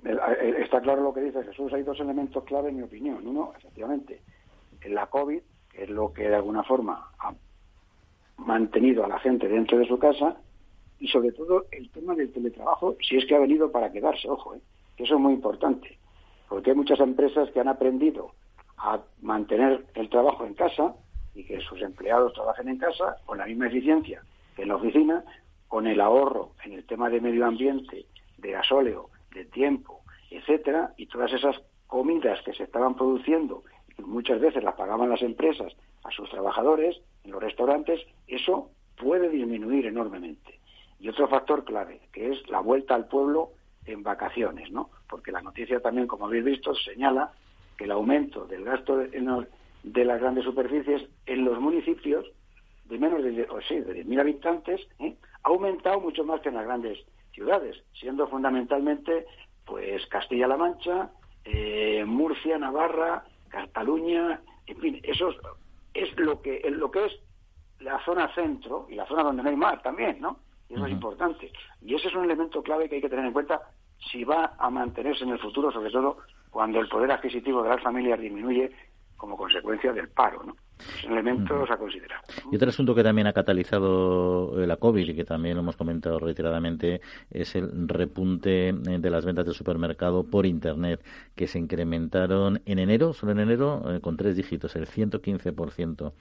[0.58, 1.72] está claro lo que dice Jesús.
[1.72, 3.24] Hay dos elementos clave en mi opinión.
[3.24, 4.20] Uno, efectivamente,
[4.86, 5.40] la COVID,
[5.70, 7.32] que es lo que de alguna forma ha
[8.38, 10.36] mantenido a la gente dentro de su casa,
[10.98, 14.54] y sobre todo el tema del teletrabajo, si es que ha venido para quedarse, ojo,
[14.54, 14.60] ¿eh?
[14.96, 15.99] que eso es muy importante
[16.50, 18.32] porque hay muchas empresas que han aprendido
[18.76, 20.96] a mantener el trabajo en casa
[21.32, 24.20] y que sus empleados trabajen en casa con la misma eficiencia
[24.56, 25.24] que en la oficina,
[25.68, 28.06] con el ahorro en el tema de medio ambiente,
[28.38, 31.54] de gasóleo, de tiempo, etcétera, y todas esas
[31.86, 33.62] comidas que se estaban produciendo
[33.96, 35.72] y muchas veces las pagaban las empresas
[36.02, 40.58] a sus trabajadores en los restaurantes, eso puede disminuir enormemente.
[40.98, 43.52] Y otro factor clave, que es la vuelta al pueblo
[43.86, 44.90] en vacaciones, ¿no?
[45.10, 47.32] Porque la noticia también, como habéis visto, señala
[47.76, 52.24] que el aumento del gasto de, las grandes superficies en los municipios
[52.84, 55.16] de menos de, o sí, de 10.000 habitantes ¿eh?
[55.42, 56.98] ha aumentado mucho más que en las grandes
[57.32, 59.26] ciudades, siendo fundamentalmente
[59.64, 61.10] pues Castilla-La Mancha,
[61.44, 65.30] eh, Murcia, Navarra, Cataluña, en fin, eso
[65.94, 67.12] es, lo que lo que es
[67.80, 70.38] la zona centro y la zona donde no hay mar también, ¿no?
[70.68, 71.50] Y eso es importante.
[71.82, 73.60] Y ese es un elemento clave que hay que tener en cuenta
[74.10, 76.18] si va a mantenerse en el futuro, sobre todo
[76.50, 78.72] cuando el poder adquisitivo de las familias disminuye
[79.16, 80.56] como consecuencia del paro, ¿no?
[81.04, 82.20] elementos a considerar.
[82.50, 85.76] Y otro asunto que también ha catalizado eh, la COVID y que también lo hemos
[85.76, 91.58] comentado reiteradamente es el repunte eh, de las ventas de supermercado por Internet, que se
[91.58, 96.12] incrementaron en enero, solo en enero, eh, con tres dígitos, el 115%.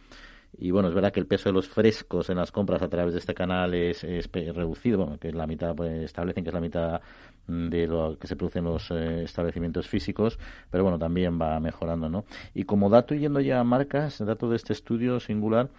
[0.58, 3.14] Y bueno, es verdad que el peso de los frescos en las compras a través
[3.14, 4.02] de este canal es,
[4.34, 7.02] reducido, que es la mitad, pues, establecen que es la mitad
[7.48, 10.38] de lo que se produce en los eh, establecimientos físicos,
[10.70, 12.26] pero bueno, también va mejorando, ¿no?
[12.54, 15.70] Y como dato, yendo ya a marcas, dato de este estudio singular,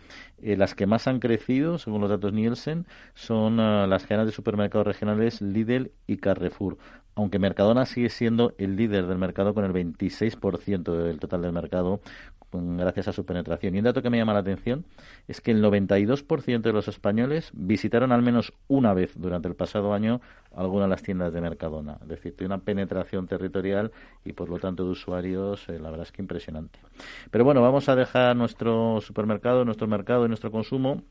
[0.43, 4.33] eh, las que más han crecido, según los datos Nielsen, son ah, las cadenas de
[4.33, 6.79] supermercados regionales Lidl y Carrefour
[7.15, 12.01] aunque Mercadona sigue siendo el líder del mercado con el 26% del total del mercado,
[12.53, 13.75] gracias a su penetración.
[13.75, 14.85] Y un dato que me llama la atención
[15.29, 19.95] es que el 92% de los españoles visitaron al menos una vez durante el pasado
[19.95, 20.21] año
[20.55, 21.99] alguna de las tiendas de Mercadona.
[22.03, 23.93] Es decir, tiene una penetración territorial
[24.25, 26.79] y por lo tanto de usuarios, eh, la verdad es que impresionante.
[27.31, 31.03] Pero bueno, vamos a dejar nuestro supermercado, nuestro mercado y nuestro consumo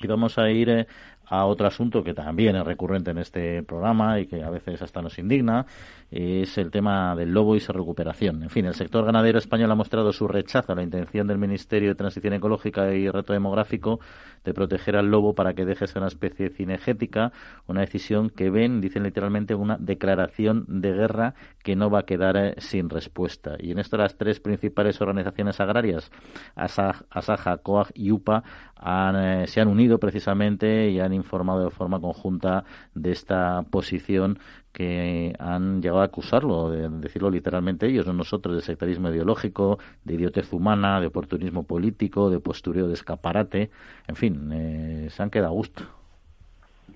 [0.00, 0.86] y vamos a ir eh,
[1.28, 5.02] a otro asunto que también es recurrente en este programa y que a veces hasta
[5.02, 5.66] nos indigna,
[6.10, 8.42] es el tema del lobo y su recuperación.
[8.42, 11.88] En fin, el sector ganadero español ha mostrado su rechazo a la intención del Ministerio
[11.88, 13.98] de Transición Ecológica y Reto Demográfico
[14.44, 17.32] de proteger al lobo para que deje ser una especie cinegética,
[17.66, 22.36] una decisión que ven, dicen literalmente, una declaración de guerra que no va a quedar
[22.36, 23.56] eh, sin respuesta.
[23.58, 26.10] Y en esto las tres principales organizaciones agrarias,
[26.54, 28.44] Asaja, COAG y UPA,
[28.84, 32.64] eh, se han unido precisamente y han informado de forma conjunta
[32.94, 34.38] de esta posición
[34.72, 40.14] que han llegado a acusarlo, de decirlo literalmente ellos, no nosotros, de sectarismo ideológico, de
[40.14, 43.70] idiotez humana, de oportunismo político, de postureo de escaparate,
[44.06, 45.82] en fin, eh, se han quedado a gusto.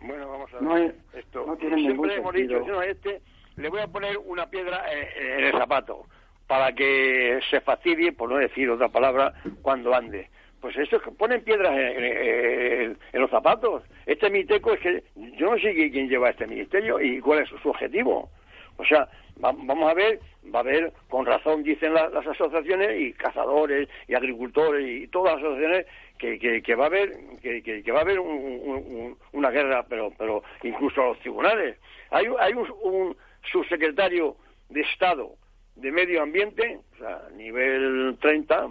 [0.03, 0.95] Bueno, vamos a ver.
[1.15, 3.23] Esto, no tiene siempre hemos dicho, no, este,
[3.57, 6.07] le voy a poner una piedra en el zapato
[6.47, 10.29] para que se fastidie, por no decir otra palabra, cuando ande
[10.61, 13.83] pues eso es que ponen piedras en, los zapatos.
[14.07, 15.05] Este miteco es que
[15.37, 18.31] yo no sé quién lleva este ministerio y cuál es su, objetivo.
[18.77, 20.21] O sea, vamos a ver,
[20.55, 25.45] va a haber, con razón dicen las asociaciones y cazadores y agricultores y todas las
[25.45, 25.87] asociaciones
[26.19, 31.19] que, va a haber que, va a haber una guerra, pero pero incluso a los
[31.21, 31.79] tribunales.
[32.11, 33.17] Hay, hay un, un
[33.51, 34.37] subsecretario
[34.69, 35.37] de Estado
[35.77, 38.69] de Medio Ambiente, o sea, nivel 30,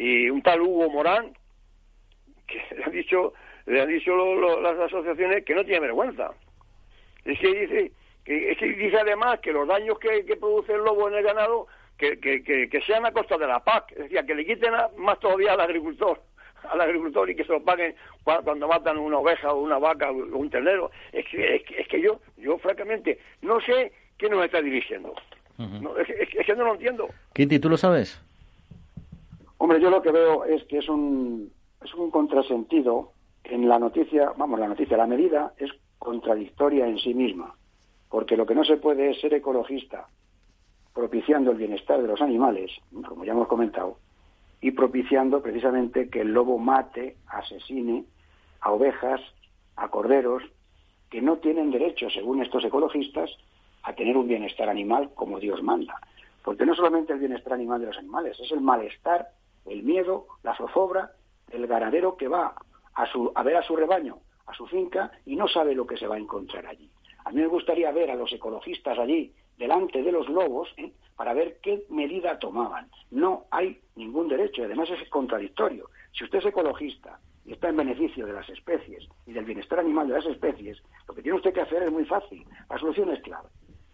[0.00, 1.34] y un tal Hugo Morán,
[2.46, 3.34] que le han dicho,
[3.66, 6.30] le han dicho las asociaciones que no tiene vergüenza.
[7.24, 7.92] Es que dice,
[8.24, 11.66] que, dice además que los daños que, produce el lobo en el ganado,
[11.98, 15.52] que, que, sean a costa de la PAC, es decir, que le quiten más todavía
[15.52, 16.18] al agricultor
[16.70, 17.94] al agricultor y que se lo paguen
[18.24, 20.90] cuando matan una oveja o una vaca o un ternero.
[21.12, 25.14] Es que, es que, yo, yo francamente, no sé qué nos está dirigiendo.
[25.58, 27.08] es, que no lo entiendo.
[27.34, 28.22] Quinti, ¿tú lo sabes?
[29.62, 31.52] Hombre, yo lo que veo es que es un,
[31.84, 33.12] es un contrasentido
[33.44, 37.54] en la noticia, vamos, la noticia, la medida es contradictoria en sí misma,
[38.08, 40.08] porque lo que no se puede es ser ecologista
[40.94, 42.70] propiciando el bienestar de los animales,
[43.06, 43.98] como ya hemos comentado,
[44.62, 48.06] y propiciando precisamente que el lobo mate, asesine
[48.62, 49.20] a ovejas,
[49.76, 50.42] a corderos,
[51.10, 53.30] que no tienen derecho, según estos ecologistas,
[53.82, 56.00] a tener un bienestar animal como Dios manda.
[56.42, 59.28] Porque no solamente el bienestar animal de los animales, es el malestar
[59.66, 61.12] el miedo, la zozobra
[61.48, 62.54] del ganadero que va
[62.94, 65.96] a, su, a ver a su rebaño, a su finca, y no sabe lo que
[65.96, 66.90] se va a encontrar allí.
[67.24, 70.92] A mí me gustaría ver a los ecologistas allí, delante de los lobos, ¿eh?
[71.16, 72.88] para ver qué medida tomaban.
[73.10, 75.90] No hay ningún derecho, y además es contradictorio.
[76.12, 80.08] Si usted es ecologista y está en beneficio de las especies y del bienestar animal
[80.08, 82.44] de las especies, lo que tiene usted que hacer es muy fácil.
[82.68, 83.48] La solución es clave.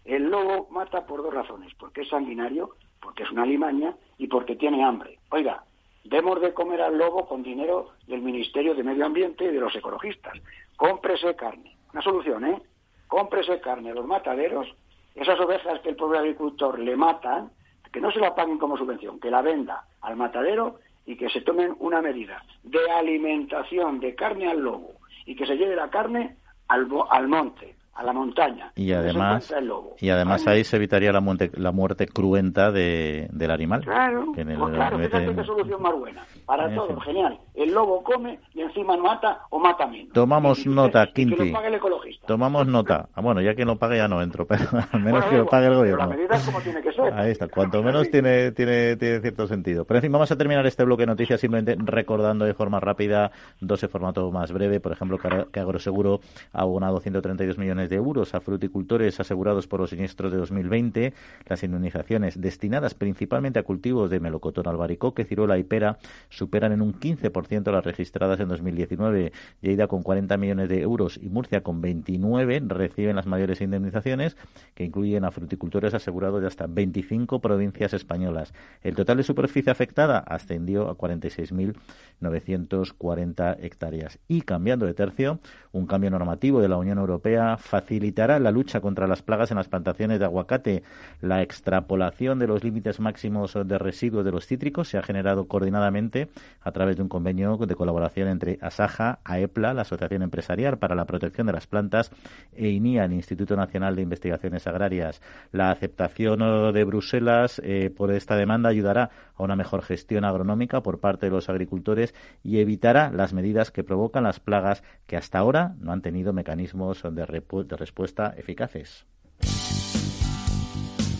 [0.05, 4.55] El lobo mata por dos razones, porque es sanguinario porque es una limaña y porque
[4.55, 5.19] tiene hambre.
[5.29, 5.63] Oiga,
[6.03, 9.75] demos de comer al lobo con dinero del Ministerio de Medio Ambiente y de los
[9.75, 10.37] ecologistas.
[10.75, 11.77] Cómprese carne.
[11.93, 12.61] Una solución, ¿eh?
[13.07, 13.93] Cómprese carne.
[13.93, 14.67] Los mataderos,
[15.15, 17.51] esas ovejas que el pobre agricultor le matan,
[17.91, 21.41] que no se la paguen como subvención, que la venda al matadero y que se
[21.41, 24.91] tomen una medida de alimentación de carne al lobo
[25.25, 26.35] y que se lleve la carne
[26.67, 28.71] al, al monte a la montaña.
[28.75, 29.51] Y además,
[29.99, 33.81] y además ahí se evitaría la muerte, la muerte cruenta de, del animal.
[33.83, 36.23] Claro, pues claro, fíjate qué solución más buena.
[36.45, 37.39] Para todo, genial.
[37.55, 40.13] El lobo come y encima no mata o mata menos.
[40.13, 41.35] Tomamos nota, Quinti.
[41.35, 42.27] Que lo pague el ecologista.
[42.27, 43.09] Tomamos nota.
[43.15, 45.67] Ah, bueno, ya que no pague ya no entro, pero al menos que lo pague
[45.67, 46.05] el gobierno.
[46.05, 47.11] la medida es como tiene que ser.
[47.13, 49.85] Ahí está, cuanto menos tiene, tiene, tiene cierto sentido.
[49.85, 53.31] Pero en fin, vamos a terminar este bloque de noticias simplemente recordando de forma rápida
[53.59, 54.79] dos de formato más breve.
[54.79, 55.17] Por ejemplo,
[55.51, 56.19] que Agroseguro
[56.53, 61.13] ha abonado 132 millones de euros a fruticultores asegurados por los siniestros de 2020.
[61.47, 65.97] Las indemnizaciones destinadas principalmente a cultivos de melocotón, albaricoque, ciruela y pera
[66.29, 69.31] superan en un 15% las registradas en 2019.
[69.61, 74.37] Lleida con 40 millones de euros y Murcia con 29 reciben las mayores indemnizaciones
[74.73, 78.53] que incluyen a fruticultores asegurados de hasta 25 provincias españolas.
[78.81, 84.19] El total de superficie afectada ascendió a 46.940 hectáreas.
[84.27, 85.39] Y cambiando de tercio,
[85.71, 89.67] un cambio normativo de la Unión Europea facilitará la lucha contra las plagas en las
[89.67, 90.81] plantaciones de aguacate.
[91.21, 96.27] La extrapolación de los límites máximos de residuos de los cítricos se ha generado coordinadamente
[96.61, 101.05] a través de un convenio de colaboración entre ASAJA, AEPLA, la Asociación Empresarial para la
[101.05, 102.11] Protección de las Plantas,
[102.55, 105.21] e INIA, el Instituto Nacional de Investigaciones Agrarias.
[105.51, 110.99] La aceptación de Bruselas eh, por esta demanda ayudará a una mejor gestión agronómica por
[110.99, 112.13] parte de los agricultores
[112.43, 117.03] y evitará las medidas que provocan las plagas que hasta ahora no han tenido mecanismos
[117.03, 119.05] de, respuesta eficaces.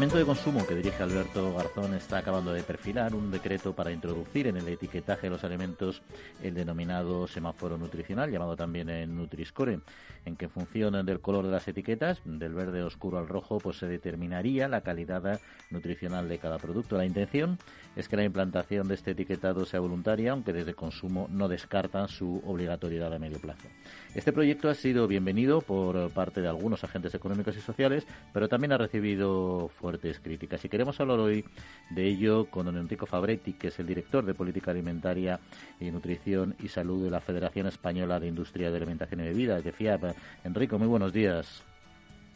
[0.00, 3.92] El Departamento de Consumo que dirige Alberto Garzón está acabando de perfilar un decreto para
[3.92, 6.00] introducir en el etiquetaje de los alimentos
[6.42, 9.80] el denominado semáforo nutricional, llamado también Nutriscore,
[10.24, 13.76] en que en función del color de las etiquetas, del verde oscuro al rojo, pues
[13.76, 15.38] se determinaría la calidad
[15.68, 16.96] nutricional de cada producto.
[16.96, 17.58] La intención
[17.94, 22.42] es que la implantación de este etiquetado sea voluntaria, aunque desde consumo no descartan su
[22.46, 23.68] obligatoriedad a medio plazo.
[24.12, 28.72] Este proyecto ha sido bienvenido por parte de algunos agentes económicos y sociales, pero también
[28.72, 30.64] ha recibido fuertes críticas.
[30.64, 31.44] Y queremos hablar hoy
[31.90, 35.38] de ello con don Enrico Fabretti, que es el director de Política Alimentaria
[35.78, 39.70] y Nutrición y Salud de la Federación Española de Industria de Alimentación y Bebidas, de
[39.70, 40.02] FIAP.
[40.42, 41.64] Enrico, muy buenos días.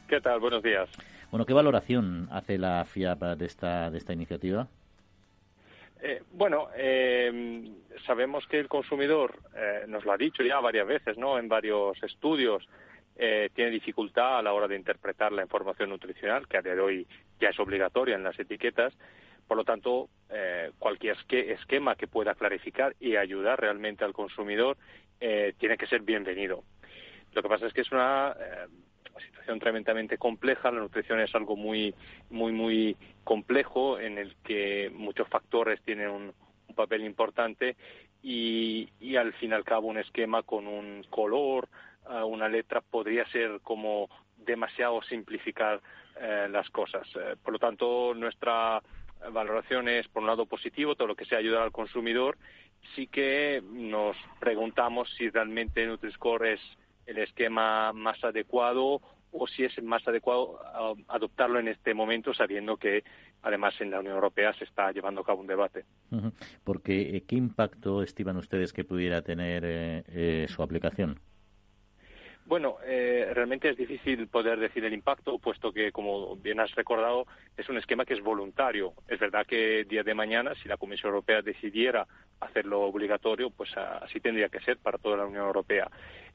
[0.07, 0.39] ¿Qué tal?
[0.39, 0.89] Buenos días.
[1.33, 4.69] Bueno, ¿qué valoración hace la FIAP de esta, de esta iniciativa?
[6.07, 7.65] Eh, bueno, eh,
[8.05, 11.39] sabemos que el consumidor, eh, nos lo ha dicho ya varias veces, ¿no?
[11.39, 12.69] En varios estudios,
[13.17, 17.07] tiene dificultad a la hora de interpretar la información nutricional, que a día de hoy
[17.41, 18.93] ya es obligatoria en las etiquetas.
[19.47, 20.09] Por lo tanto,
[20.81, 24.77] cualquier esquema que pueda clarificar y ayudar realmente al consumidor
[25.21, 26.65] tiene que ser bienvenido.
[27.35, 28.35] Lo que pasa es que es una
[29.21, 30.71] situación tremendamente compleja.
[30.71, 31.95] La nutrición es algo muy,
[32.31, 36.33] muy, muy complejo en el que muchos factores tienen un,
[36.75, 37.77] papel importante
[38.21, 41.69] y, y, al fin y al cabo un esquema con un color,
[42.11, 44.09] uh, una letra podría ser como
[44.39, 45.81] demasiado simplificar
[46.17, 47.07] uh, las cosas.
[47.15, 48.83] Uh, por lo tanto, nuestra
[49.31, 52.37] valoración es, por un lado, positivo, todo lo que sea ayudar al consumidor.
[52.95, 56.61] Sí que nos preguntamos si realmente Nutri-Score es
[57.07, 59.01] el esquema más adecuado
[59.37, 63.03] o si es más adecuado uh, adoptarlo en este momento, sabiendo que
[63.43, 65.85] además en la Unión Europea se está llevando a cabo un debate.
[66.63, 71.19] Porque, eh, ¿qué impacto estiman ustedes que pudiera tener eh, eh, su aplicación?
[72.47, 77.27] Bueno, eh, realmente es difícil poder decir el impacto, puesto que, como bien has recordado,
[77.57, 78.93] es un esquema que es voluntario.
[79.09, 82.07] Es verdad que día de mañana, si la Comisión Europea decidiera
[82.41, 85.91] hacerlo obligatorio, pues así tendría que ser para toda la Unión Europea.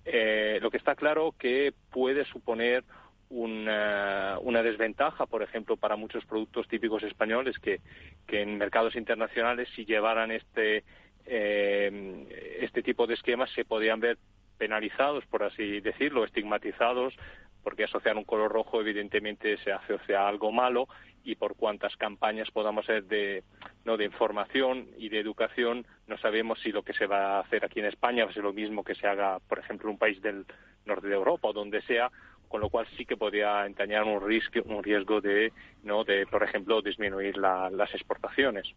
[0.06, 2.84] Eh, lo que está claro que puede suponer
[3.30, 7.80] una, desventaja, por ejemplo, para muchos productos típicos españoles que,
[8.28, 10.84] que en mercados internacionales, si llevaran este,
[11.26, 14.18] eh, este tipo de esquemas, se podrían ver
[14.60, 17.16] penalizados, por así decirlo, estigmatizados,
[17.64, 20.88] porque asociar un color rojo evidentemente se asocia a algo malo
[21.24, 23.43] y por cuantas campañas podamos hacer de,
[23.86, 23.97] ¿no?
[23.97, 27.80] de información y de educación, no sabemos si lo que se va a hacer aquí
[27.80, 30.22] en España va a ser lo mismo que se haga, por ejemplo, en un país
[30.22, 30.45] del
[30.86, 32.12] norte de Europa o donde sea,
[32.50, 36.04] con lo cual sí que podría entrañar un riesgo, un riesgo de, ¿no?
[36.04, 38.68] de, por ejemplo, disminuir las exportaciones.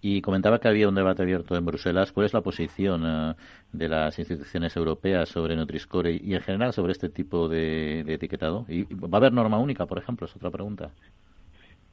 [0.00, 2.12] Y comentaba que había un debate abierto en Bruselas.
[2.12, 3.34] ¿Cuál es la posición eh,
[3.72, 8.66] de las instituciones europeas sobre Nutri-Score y, en general sobre este tipo de, etiquetado?
[8.68, 10.26] ¿Y ¿Va a haber norma única, por ejemplo?
[10.26, 10.90] Es otra pregunta.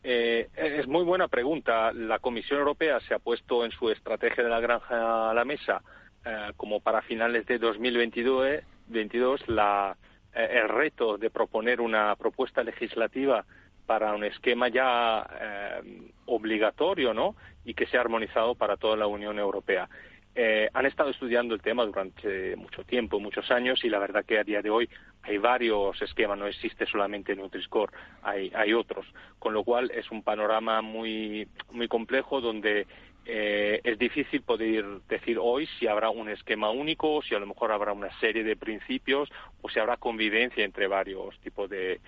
[0.04, 1.94] Eh, es muy buena pregunta.
[1.94, 5.84] La Comisión Europea se ha puesto en su estrategia de la granja a la mesa
[6.26, 10.07] eh, como para finales de 2022 22, la eh,
[10.46, 13.46] el reto de proponer una propuesta legislativa
[13.88, 17.36] para un esquema ya eh, obligatorio, ¿no?
[17.66, 19.90] Y que sea armonizado para toda la Unión Europea.
[20.36, 24.38] Eh, han estado estudiando el tema durante mucho tiempo, muchos años, y la verdad que
[24.38, 24.88] a día de hoy
[25.24, 29.06] hay varios esquemas, no existe solamente Nutri-Score, hay, hay otros,
[29.40, 32.86] con lo cual es un panorama muy, muy complejo donde
[33.30, 37.74] eh, es difícil poder decir hoy si habrá un esquema único, si a lo mejor
[37.74, 39.30] habrá una serie de principios
[39.62, 42.00] o si habrá convivencia entre varios tipos de,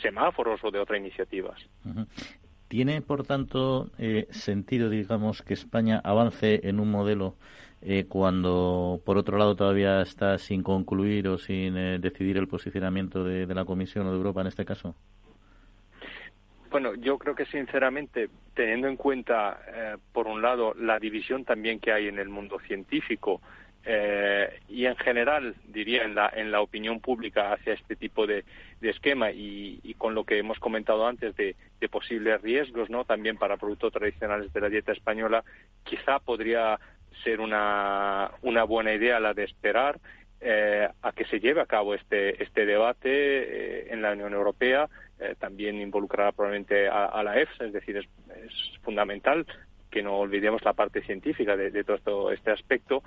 [0.00, 1.60] semáforos o de otras iniciativas.
[2.68, 7.34] ¿Tiene, por tanto, eh, sentido, digamos, que España avance en un modelo
[7.82, 13.54] eh, cuando, por otro lado, todavía está sin concluir o sin decidir el posicionamiento de
[13.54, 14.94] la Comisión o de Europa en este caso?
[16.76, 21.80] Bueno, yo creo que sinceramente, teniendo en cuenta, eh, por un lado, la división también
[21.80, 23.40] que hay en el mundo científico
[23.82, 28.44] eh, y en general, diría, en la, en la opinión pública hacia este tipo de,
[28.82, 31.56] esquema y, con lo que hemos comentado antes de,
[31.90, 33.06] posibles riesgos, ¿no?
[33.06, 35.44] También para productos tradicionales de la dieta española,
[35.82, 36.78] quizá podría
[37.24, 39.98] ser una, una buena idea la de esperar
[40.40, 44.88] eh, a que se lleve a cabo este, este debate eh, en la Unión Europea.
[45.18, 48.06] Eh, también involucrará probablemente a, la EFSA, es decir, es,
[48.82, 49.46] fundamental
[49.90, 53.02] que no olvidemos la parte científica de, de todo este aspecto,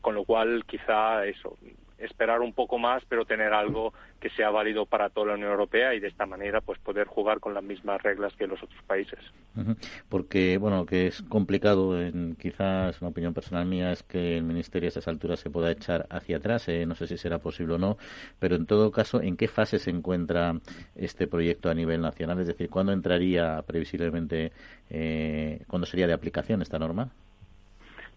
[0.00, 1.56] con lo cual quizá eso,
[1.98, 5.94] esperar un poco más, pero tener algo que sea válido para toda la Unión Europea
[5.94, 9.18] y de esta manera pues poder jugar con las mismas reglas que los otros países.
[10.08, 14.86] Porque, bueno, que es complicado, en, quizás una opinión personal mía, es que el Ministerio
[14.86, 16.68] a estas alturas se pueda echar hacia atrás.
[16.68, 17.98] Eh, no sé si será posible o no,
[18.38, 20.54] pero en todo caso, ¿en qué fase se encuentra
[20.94, 22.40] este proyecto a nivel nacional?
[22.40, 24.52] Es decir, ¿cuándo entraría previsiblemente,
[24.90, 27.10] eh, cuándo sería de aplicación esta norma?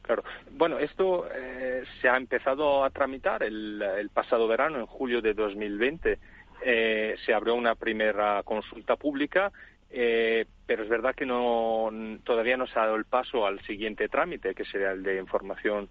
[0.01, 0.23] Claro.
[0.51, 6.17] Bueno, esto eh, se ha empezado a tramitar el, pasado verano, en julio de 2020.
[6.63, 9.51] Eh, se abrió una primera consulta pública,
[9.89, 11.89] eh, pero es verdad que no,
[12.23, 15.89] todavía no se ha dado el paso al siguiente trámite, que sería el de información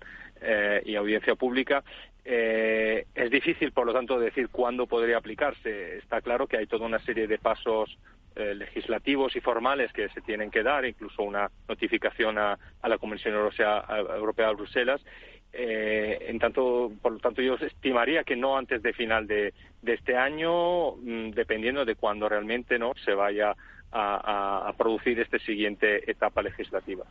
[0.86, 1.84] y audiencia pública.
[2.24, 5.98] es difícil, por lo tanto, decir cuándo podría aplicarse.
[5.98, 7.98] Está claro que hay toda una serie de pasos
[8.40, 13.34] eh, legislativos y formales que se tienen que dar, incluso una notificación a, la Comisión
[13.34, 13.84] Europea,
[14.16, 15.00] Europea de Bruselas.
[15.52, 19.52] Eh, en tanto, por lo tanto, yo estimaría que no antes de final de,
[19.84, 23.56] este año, mm, dependiendo de cuándo realmente no se vaya
[23.92, 27.04] a, producir esta siguiente etapa legislativa.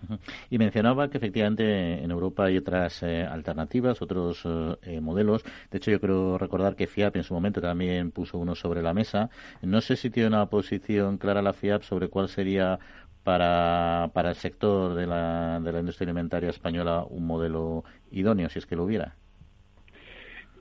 [0.50, 4.44] Y mencionaba que efectivamente en Europa hay otras eh, alternativas, otros
[4.84, 5.44] eh, modelos.
[5.72, 8.94] De hecho, yo creo recordar que FIAP en su momento también puso uno sobre la
[8.94, 9.30] mesa.
[9.62, 12.80] No sé si tiene una posición clara la FIAP sobre cuál sería
[13.24, 18.60] para, para el sector de la, de la industria alimentaria española un modelo idóneo, si
[18.60, 19.16] es que lo hubiera.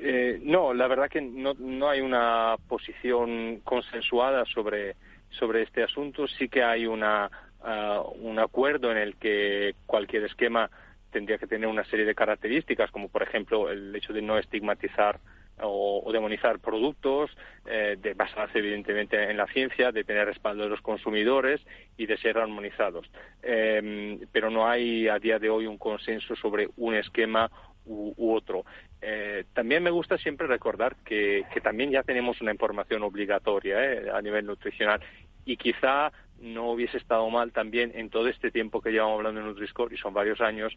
[0.00, 4.94] Eh, no, la verdad que no, no hay una posición consensuada sobre
[5.30, 6.26] sobre este asunto.
[6.26, 7.30] Sí que hay una,
[7.62, 10.70] ah, un acuerdo en el que cualquier esquema
[11.10, 15.18] tendría que tener una serie de características, como por ejemplo el hecho de no estigmatizar
[15.60, 17.30] o, demonizar productos,
[17.66, 21.60] eh, de basarse evidentemente en la ciencia, de tener respaldo de los consumidores
[21.96, 23.10] y de ser armonizados.
[23.42, 27.50] Em, pero no hay a día de hoy un consenso sobre un esquema
[27.86, 28.64] u, otro.
[29.00, 34.20] Eh, también me gusta siempre recordar que, también ya tenemos una información obligatoria eh, a
[34.20, 35.00] nivel nutricional
[35.44, 39.46] y quizá no hubiese estado mal también en todo este tiempo que llevamos hablando de
[39.46, 40.76] Nutriscore, y son varios años,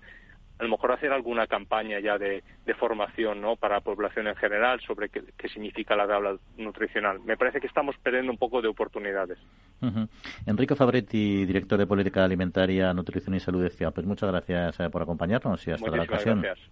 [0.57, 2.43] a lo mejor hacer alguna campaña ya de,
[2.79, 3.57] formación ¿no?
[3.57, 7.19] para la población en general sobre qué, significa la tabla nutricional.
[7.19, 9.37] Me parece que estamos perdiendo un poco de oportunidades.
[10.45, 13.91] Enrique Fabretti, director de Política Alimentaria, Nutrición y Salud de FIA.
[13.91, 16.41] Pues muchas gracias eh, por acompañarnos y hasta la ocasión.
[16.41, 16.71] Gracias.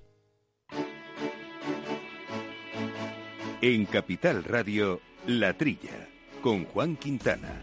[3.62, 6.10] En Capital Radio, La Trilla,
[6.42, 7.62] con Juan Quintana.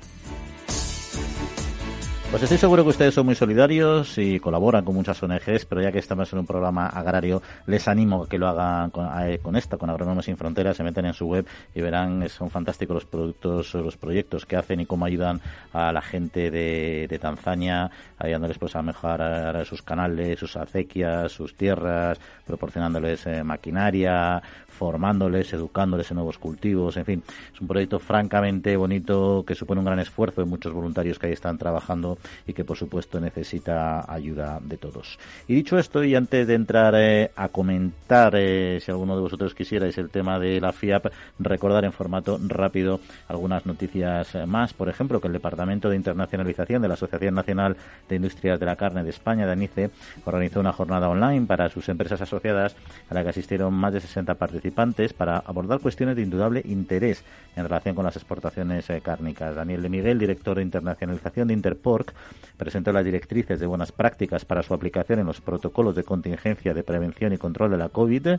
[2.32, 5.92] Pues estoy seguro que ustedes son muy solidarios y colaboran con muchas ONGs, pero ya
[5.92, 9.06] que estamos en un programa agrario, les animo a que lo hagan con,
[9.42, 12.94] con esta, con Agrónomos Sin Fronteras, se meten en su web y verán, son fantásticos
[12.94, 15.42] los productos, los proyectos que hacen y cómo ayudan
[15.74, 21.54] a la gente de, de Tanzania, ayudándoles pues a mejorar sus canales, sus acequias, sus
[21.54, 24.42] tierras, proporcionándoles eh, maquinaria,
[24.72, 29.84] formándoles, educándoles en nuevos cultivos, en fin, es un proyecto francamente bonito que supone un
[29.84, 34.58] gran esfuerzo de muchos voluntarios que ahí están trabajando y que por supuesto necesita ayuda
[34.62, 35.18] de todos.
[35.46, 39.54] Y dicho esto, y antes de entrar eh, a comentar, eh, si alguno de vosotros
[39.54, 41.06] quisierais el tema de la FIAP,
[41.38, 44.72] recordar en formato rápido algunas noticias eh, más.
[44.72, 47.76] Por ejemplo, que el Departamento de Internacionalización de la Asociación Nacional
[48.08, 49.90] de Industrias de la Carne de España, de ANICE,
[50.24, 52.74] organizó una jornada online para sus empresas asociadas
[53.10, 57.24] a la que asistieron más de 60 participantes para abordar cuestiones de indudable interés
[57.56, 59.54] en relación con las exportaciones cárnicas.
[59.56, 62.12] Daniel de Miguel, director de internacionalización de Interporc,
[62.56, 66.82] presentó las directrices de buenas prácticas para su aplicación en los protocolos de contingencia de
[66.82, 68.38] prevención y control de la COVID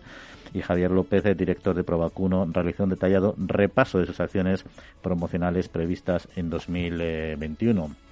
[0.54, 4.64] y Javier López, director de Provacuno, realizó un detallado repaso de sus acciones
[5.02, 8.03] promocionales previstas en 2021.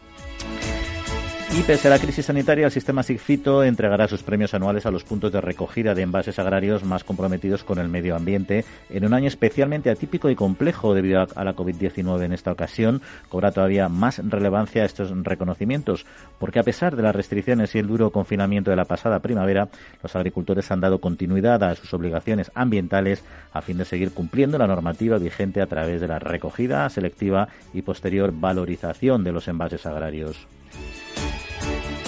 [1.53, 5.03] Y pese a la crisis sanitaria, el sistema SIGFITO entregará sus premios anuales a los
[5.03, 9.27] puntos de recogida de envases agrarios más comprometidos con el medio ambiente en un año
[9.27, 12.23] especialmente atípico y complejo debido a la COVID-19.
[12.23, 16.05] En esta ocasión cobra todavía más relevancia estos reconocimientos,
[16.39, 19.67] porque a pesar de las restricciones y el duro confinamiento de la pasada primavera,
[20.01, 24.67] los agricultores han dado continuidad a sus obligaciones ambientales a fin de seguir cumpliendo la
[24.67, 30.47] normativa vigente a través de la recogida selectiva y posterior valorización de los envases agrarios.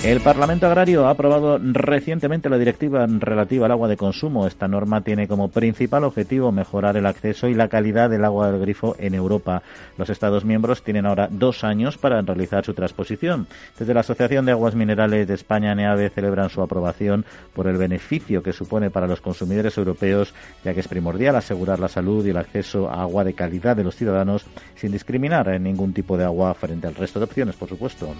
[0.03, 4.45] El Parlamento Agrario ha aprobado recientemente la directiva relativa al agua de consumo.
[4.45, 8.59] Esta norma tiene como principal objetivo mejorar el acceso y la calidad del agua del
[8.59, 9.63] grifo en Europa.
[9.97, 13.47] Los Estados miembros tienen ahora dos años para realizar su transposición.
[13.79, 17.23] Desde la Asociación de Aguas Minerales de España, NEAVE, celebran su aprobación
[17.53, 20.33] por el beneficio que supone para los consumidores europeos,
[20.65, 23.85] ya que es primordial asegurar la salud y el acceso a agua de calidad de
[23.85, 24.45] los ciudadanos
[24.75, 28.13] sin discriminar en ningún tipo de agua frente al resto de opciones, por supuesto.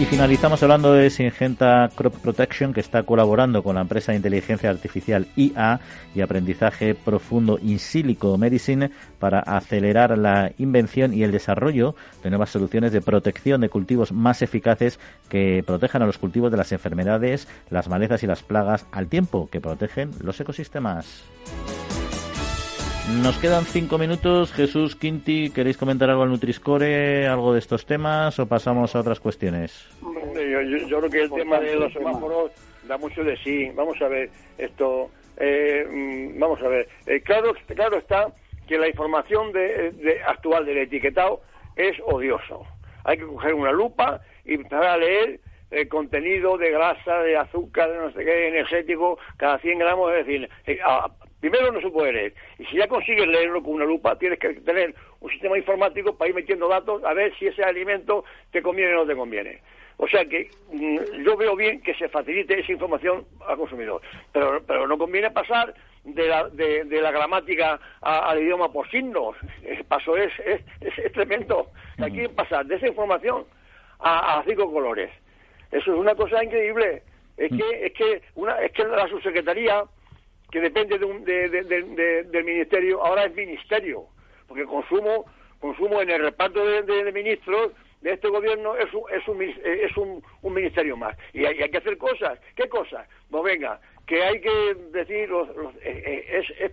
[0.00, 4.70] Y finalizamos hablando de Singenta Crop Protection, que está colaborando con la empresa de inteligencia
[4.70, 5.78] artificial IA
[6.14, 12.48] y aprendizaje profundo In Silico Medicine para acelerar la invención y el desarrollo de nuevas
[12.48, 14.98] soluciones de protección de cultivos más eficaces
[15.28, 19.50] que protejan a los cultivos de las enfermedades, las malezas y las plagas al tiempo
[19.52, 21.24] que protegen los ecosistemas.
[23.18, 24.52] Nos quedan cinco minutos.
[24.52, 29.18] Jesús Quinti, ¿queréis comentar algo al Nutriscore, algo de estos temas o pasamos a otras
[29.18, 29.88] cuestiones?
[30.00, 32.52] Yo, creo que el tema de los semáforos
[32.86, 33.70] da mucho de sí.
[33.74, 35.10] Vamos a ver esto.
[35.36, 36.88] Eh, mm, vamos a ver.
[37.06, 38.32] Eh, claro, claro está
[38.66, 41.42] que la información de, actual del etiquetado
[41.76, 42.64] es odioso.
[43.04, 45.40] Hay que coger una lupa y empezar a leer
[45.70, 50.26] el contenido de grasa, de azúcar, de no sé qué, energético, cada 100 gramos, es
[50.26, 50.78] decir, eh,
[51.40, 52.34] Primero no se puede leer.
[52.58, 56.28] Y si ya consigues leerlo con una lupa, tienes que tener un sistema informático para
[56.28, 59.60] ir metiendo datos a ver si ese alimento te conviene o no te conviene.
[59.96, 64.00] O sea que mm, yo veo bien que se facilite esa información al consumidor.
[64.32, 65.74] Pero, pero no conviene pasar
[66.04, 69.36] de la, de, la gramática al idioma por signos.
[69.62, 71.70] El paso es, es, es, tremendo.
[71.98, 73.44] Hay que pasar de esa información
[73.98, 75.10] a, a cinco colores.
[75.70, 77.02] Eso es una cosa increíble.
[77.36, 79.84] Es que, es que, una, es que la subsecretaría
[80.50, 84.06] que depende de del ministerio, ahora es ministerio,
[84.48, 85.26] porque consumo,
[85.60, 90.22] consumo en el reparto de, ministros de este gobierno es un, es un, es un,
[90.42, 91.16] un ministerio más.
[91.32, 92.38] Y hay, que hacer cosas.
[92.56, 93.06] ¿Qué cosas?
[93.30, 95.48] Pues venga, que hay que decir, los,
[95.82, 96.72] eh, eh, es, es,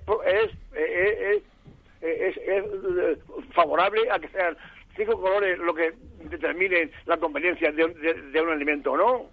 [0.74, 1.44] es,
[2.02, 2.66] es, es,
[3.54, 4.58] favorable a que sean
[4.96, 5.94] cinco colores lo que
[6.30, 9.26] determinen la conveniencia de, de, un alimento o no.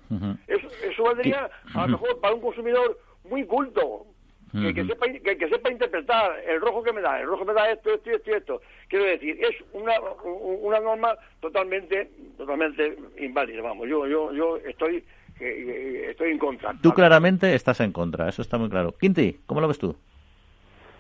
[0.47, 4.07] eso, eso valdría, a lo mejor, para un consumidor muy culto,
[4.55, 7.93] que, sepa, que, sepa interpretar el rojo que me da, el rojo me da esto,
[7.93, 8.61] esto y esto y esto.
[8.89, 9.95] Quiero decir, es una,
[10.25, 13.89] una norma totalmente totalmente inválida, vamos.
[13.89, 15.05] Yo yo yo estoy
[15.41, 16.75] estoy en contra.
[16.81, 18.93] Tú claramente estás en contra, eso está muy claro.
[18.93, 19.97] Quinti, ¿cómo lo ves tú?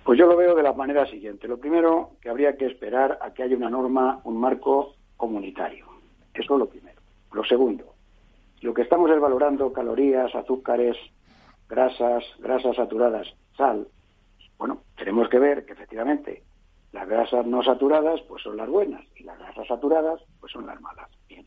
[0.05, 1.49] Pues yo lo veo de la manera siguiente.
[1.49, 5.87] Lo primero, que habría que esperar a que haya una norma, un marco comunitario.
[6.35, 7.01] Eso es lo primero.
[7.33, 7.95] Lo segundo,
[8.61, 10.97] lo que estamos es valorando calorías, azúcares,
[11.69, 13.87] grasas, grasas saturadas, sal,
[14.59, 16.43] bueno, tenemos que ver que efectivamente
[16.93, 20.81] las grasas no saturadas pues son las buenas y las grasas saturadas pues son las
[20.81, 21.11] malas.
[21.29, 21.47] Bien.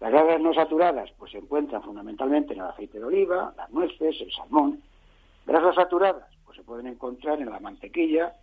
[0.00, 4.20] Las grasas no saturadas pues se encuentran fundamentalmente en el aceite de oliva, las nueces,
[4.20, 4.82] el salmón.
[5.46, 8.34] Grasas saturadas pues se pueden encontrar en la mantequilla,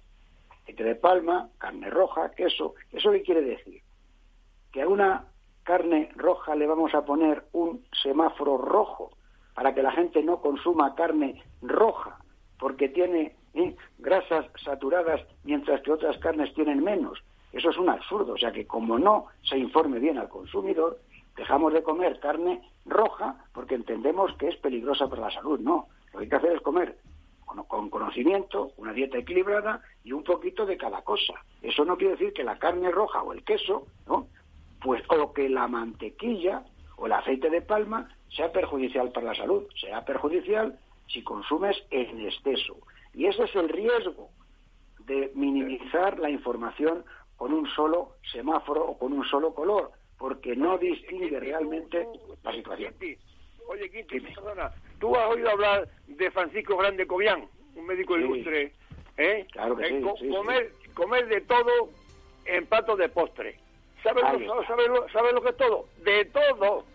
[0.64, 2.76] aceite de palma, carne roja, queso.
[2.92, 3.82] ¿Eso qué quiere decir?
[4.72, 5.26] Que a una
[5.64, 9.12] carne roja le vamos a poner un semáforo rojo
[9.54, 12.21] para que la gente no consuma carne roja
[12.62, 13.76] porque tiene ¿eh?
[13.98, 17.18] grasas saturadas mientras que otras carnes tienen menos.
[17.52, 18.34] Eso es un absurdo.
[18.34, 21.00] O sea que como no se informe bien al consumidor,
[21.36, 25.60] dejamos de comer carne roja porque entendemos que es peligrosa para la salud.
[25.60, 26.98] No, lo que hay que hacer es comer
[27.68, 31.34] con conocimiento, una dieta equilibrada y un poquito de cada cosa.
[31.64, 34.28] Eso no quiere decir que la carne roja o el queso, ¿no?
[34.82, 36.64] Pues o que la mantequilla
[36.96, 40.80] o el aceite de palma sea perjudicial para la salud, sea perjudicial
[41.12, 42.78] si consumes en exceso.
[43.14, 44.30] Y ese es el riesgo
[45.00, 47.04] de minimizar la información
[47.36, 52.08] con un solo semáforo o con un solo color, porque no distingue realmente
[52.44, 52.94] la situación.
[53.68, 58.74] Oye, Quinti, perdona, tú has oído hablar de Francisco Grande Cobian, un médico ilustre,
[59.18, 59.48] ¿eh?
[59.52, 61.90] Claro que eh, sí, comer, comer de todo
[62.46, 63.58] en platos de postre.
[64.04, 65.86] ¿Sabes lo, sabe lo, que es todo?
[66.04, 66.86] De todo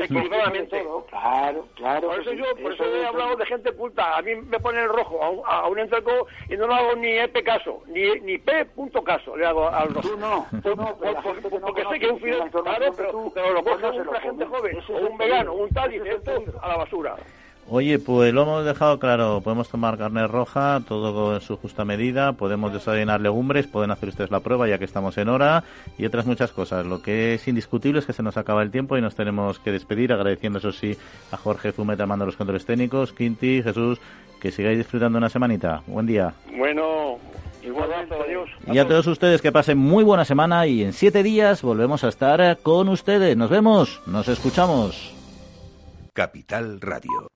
[0.00, 0.84] equilibradamente.
[1.10, 2.08] Claro, claro.
[2.08, 4.16] Por eso yo, por eso eso he hablado de gente culta.
[4.16, 6.94] A mí me pone el rojo a un, a un entrecó y no le hago
[6.96, 10.08] ni EP caso, ni, ni P punto caso le hago al rojo.
[10.08, 13.86] Tú no, tú no, Por- porque sé que un fidel, claro, pero, pero lo coge
[13.90, 17.16] una lo gente joven, o un vegano, un tal, y esto a la basura.
[17.68, 19.40] Oye, pues lo hemos dejado claro.
[19.42, 22.34] Podemos tomar carne roja, todo en su justa medida.
[22.34, 23.66] Podemos desayunar legumbres.
[23.66, 25.64] Pueden hacer ustedes la prueba ya que estamos en hora.
[25.96, 26.84] Y otras muchas cosas.
[26.84, 29.72] Lo que es indiscutible es que se nos acaba el tiempo y nos tenemos que
[29.72, 30.12] despedir.
[30.12, 30.96] Agradeciendo, eso sí,
[31.32, 33.12] a Jorge Zumeta mando los controles técnicos.
[33.12, 33.98] Quinti, Jesús,
[34.40, 35.82] que sigáis disfrutando una semanita.
[35.86, 36.34] Buen día.
[36.56, 37.18] Bueno,
[37.62, 38.50] igualmente, adiós.
[38.70, 42.08] Y a todos ustedes que pasen muy buena semana y en siete días volvemos a
[42.08, 43.38] estar con ustedes.
[43.38, 45.14] Nos vemos, nos escuchamos.
[46.12, 47.33] Capital Radio.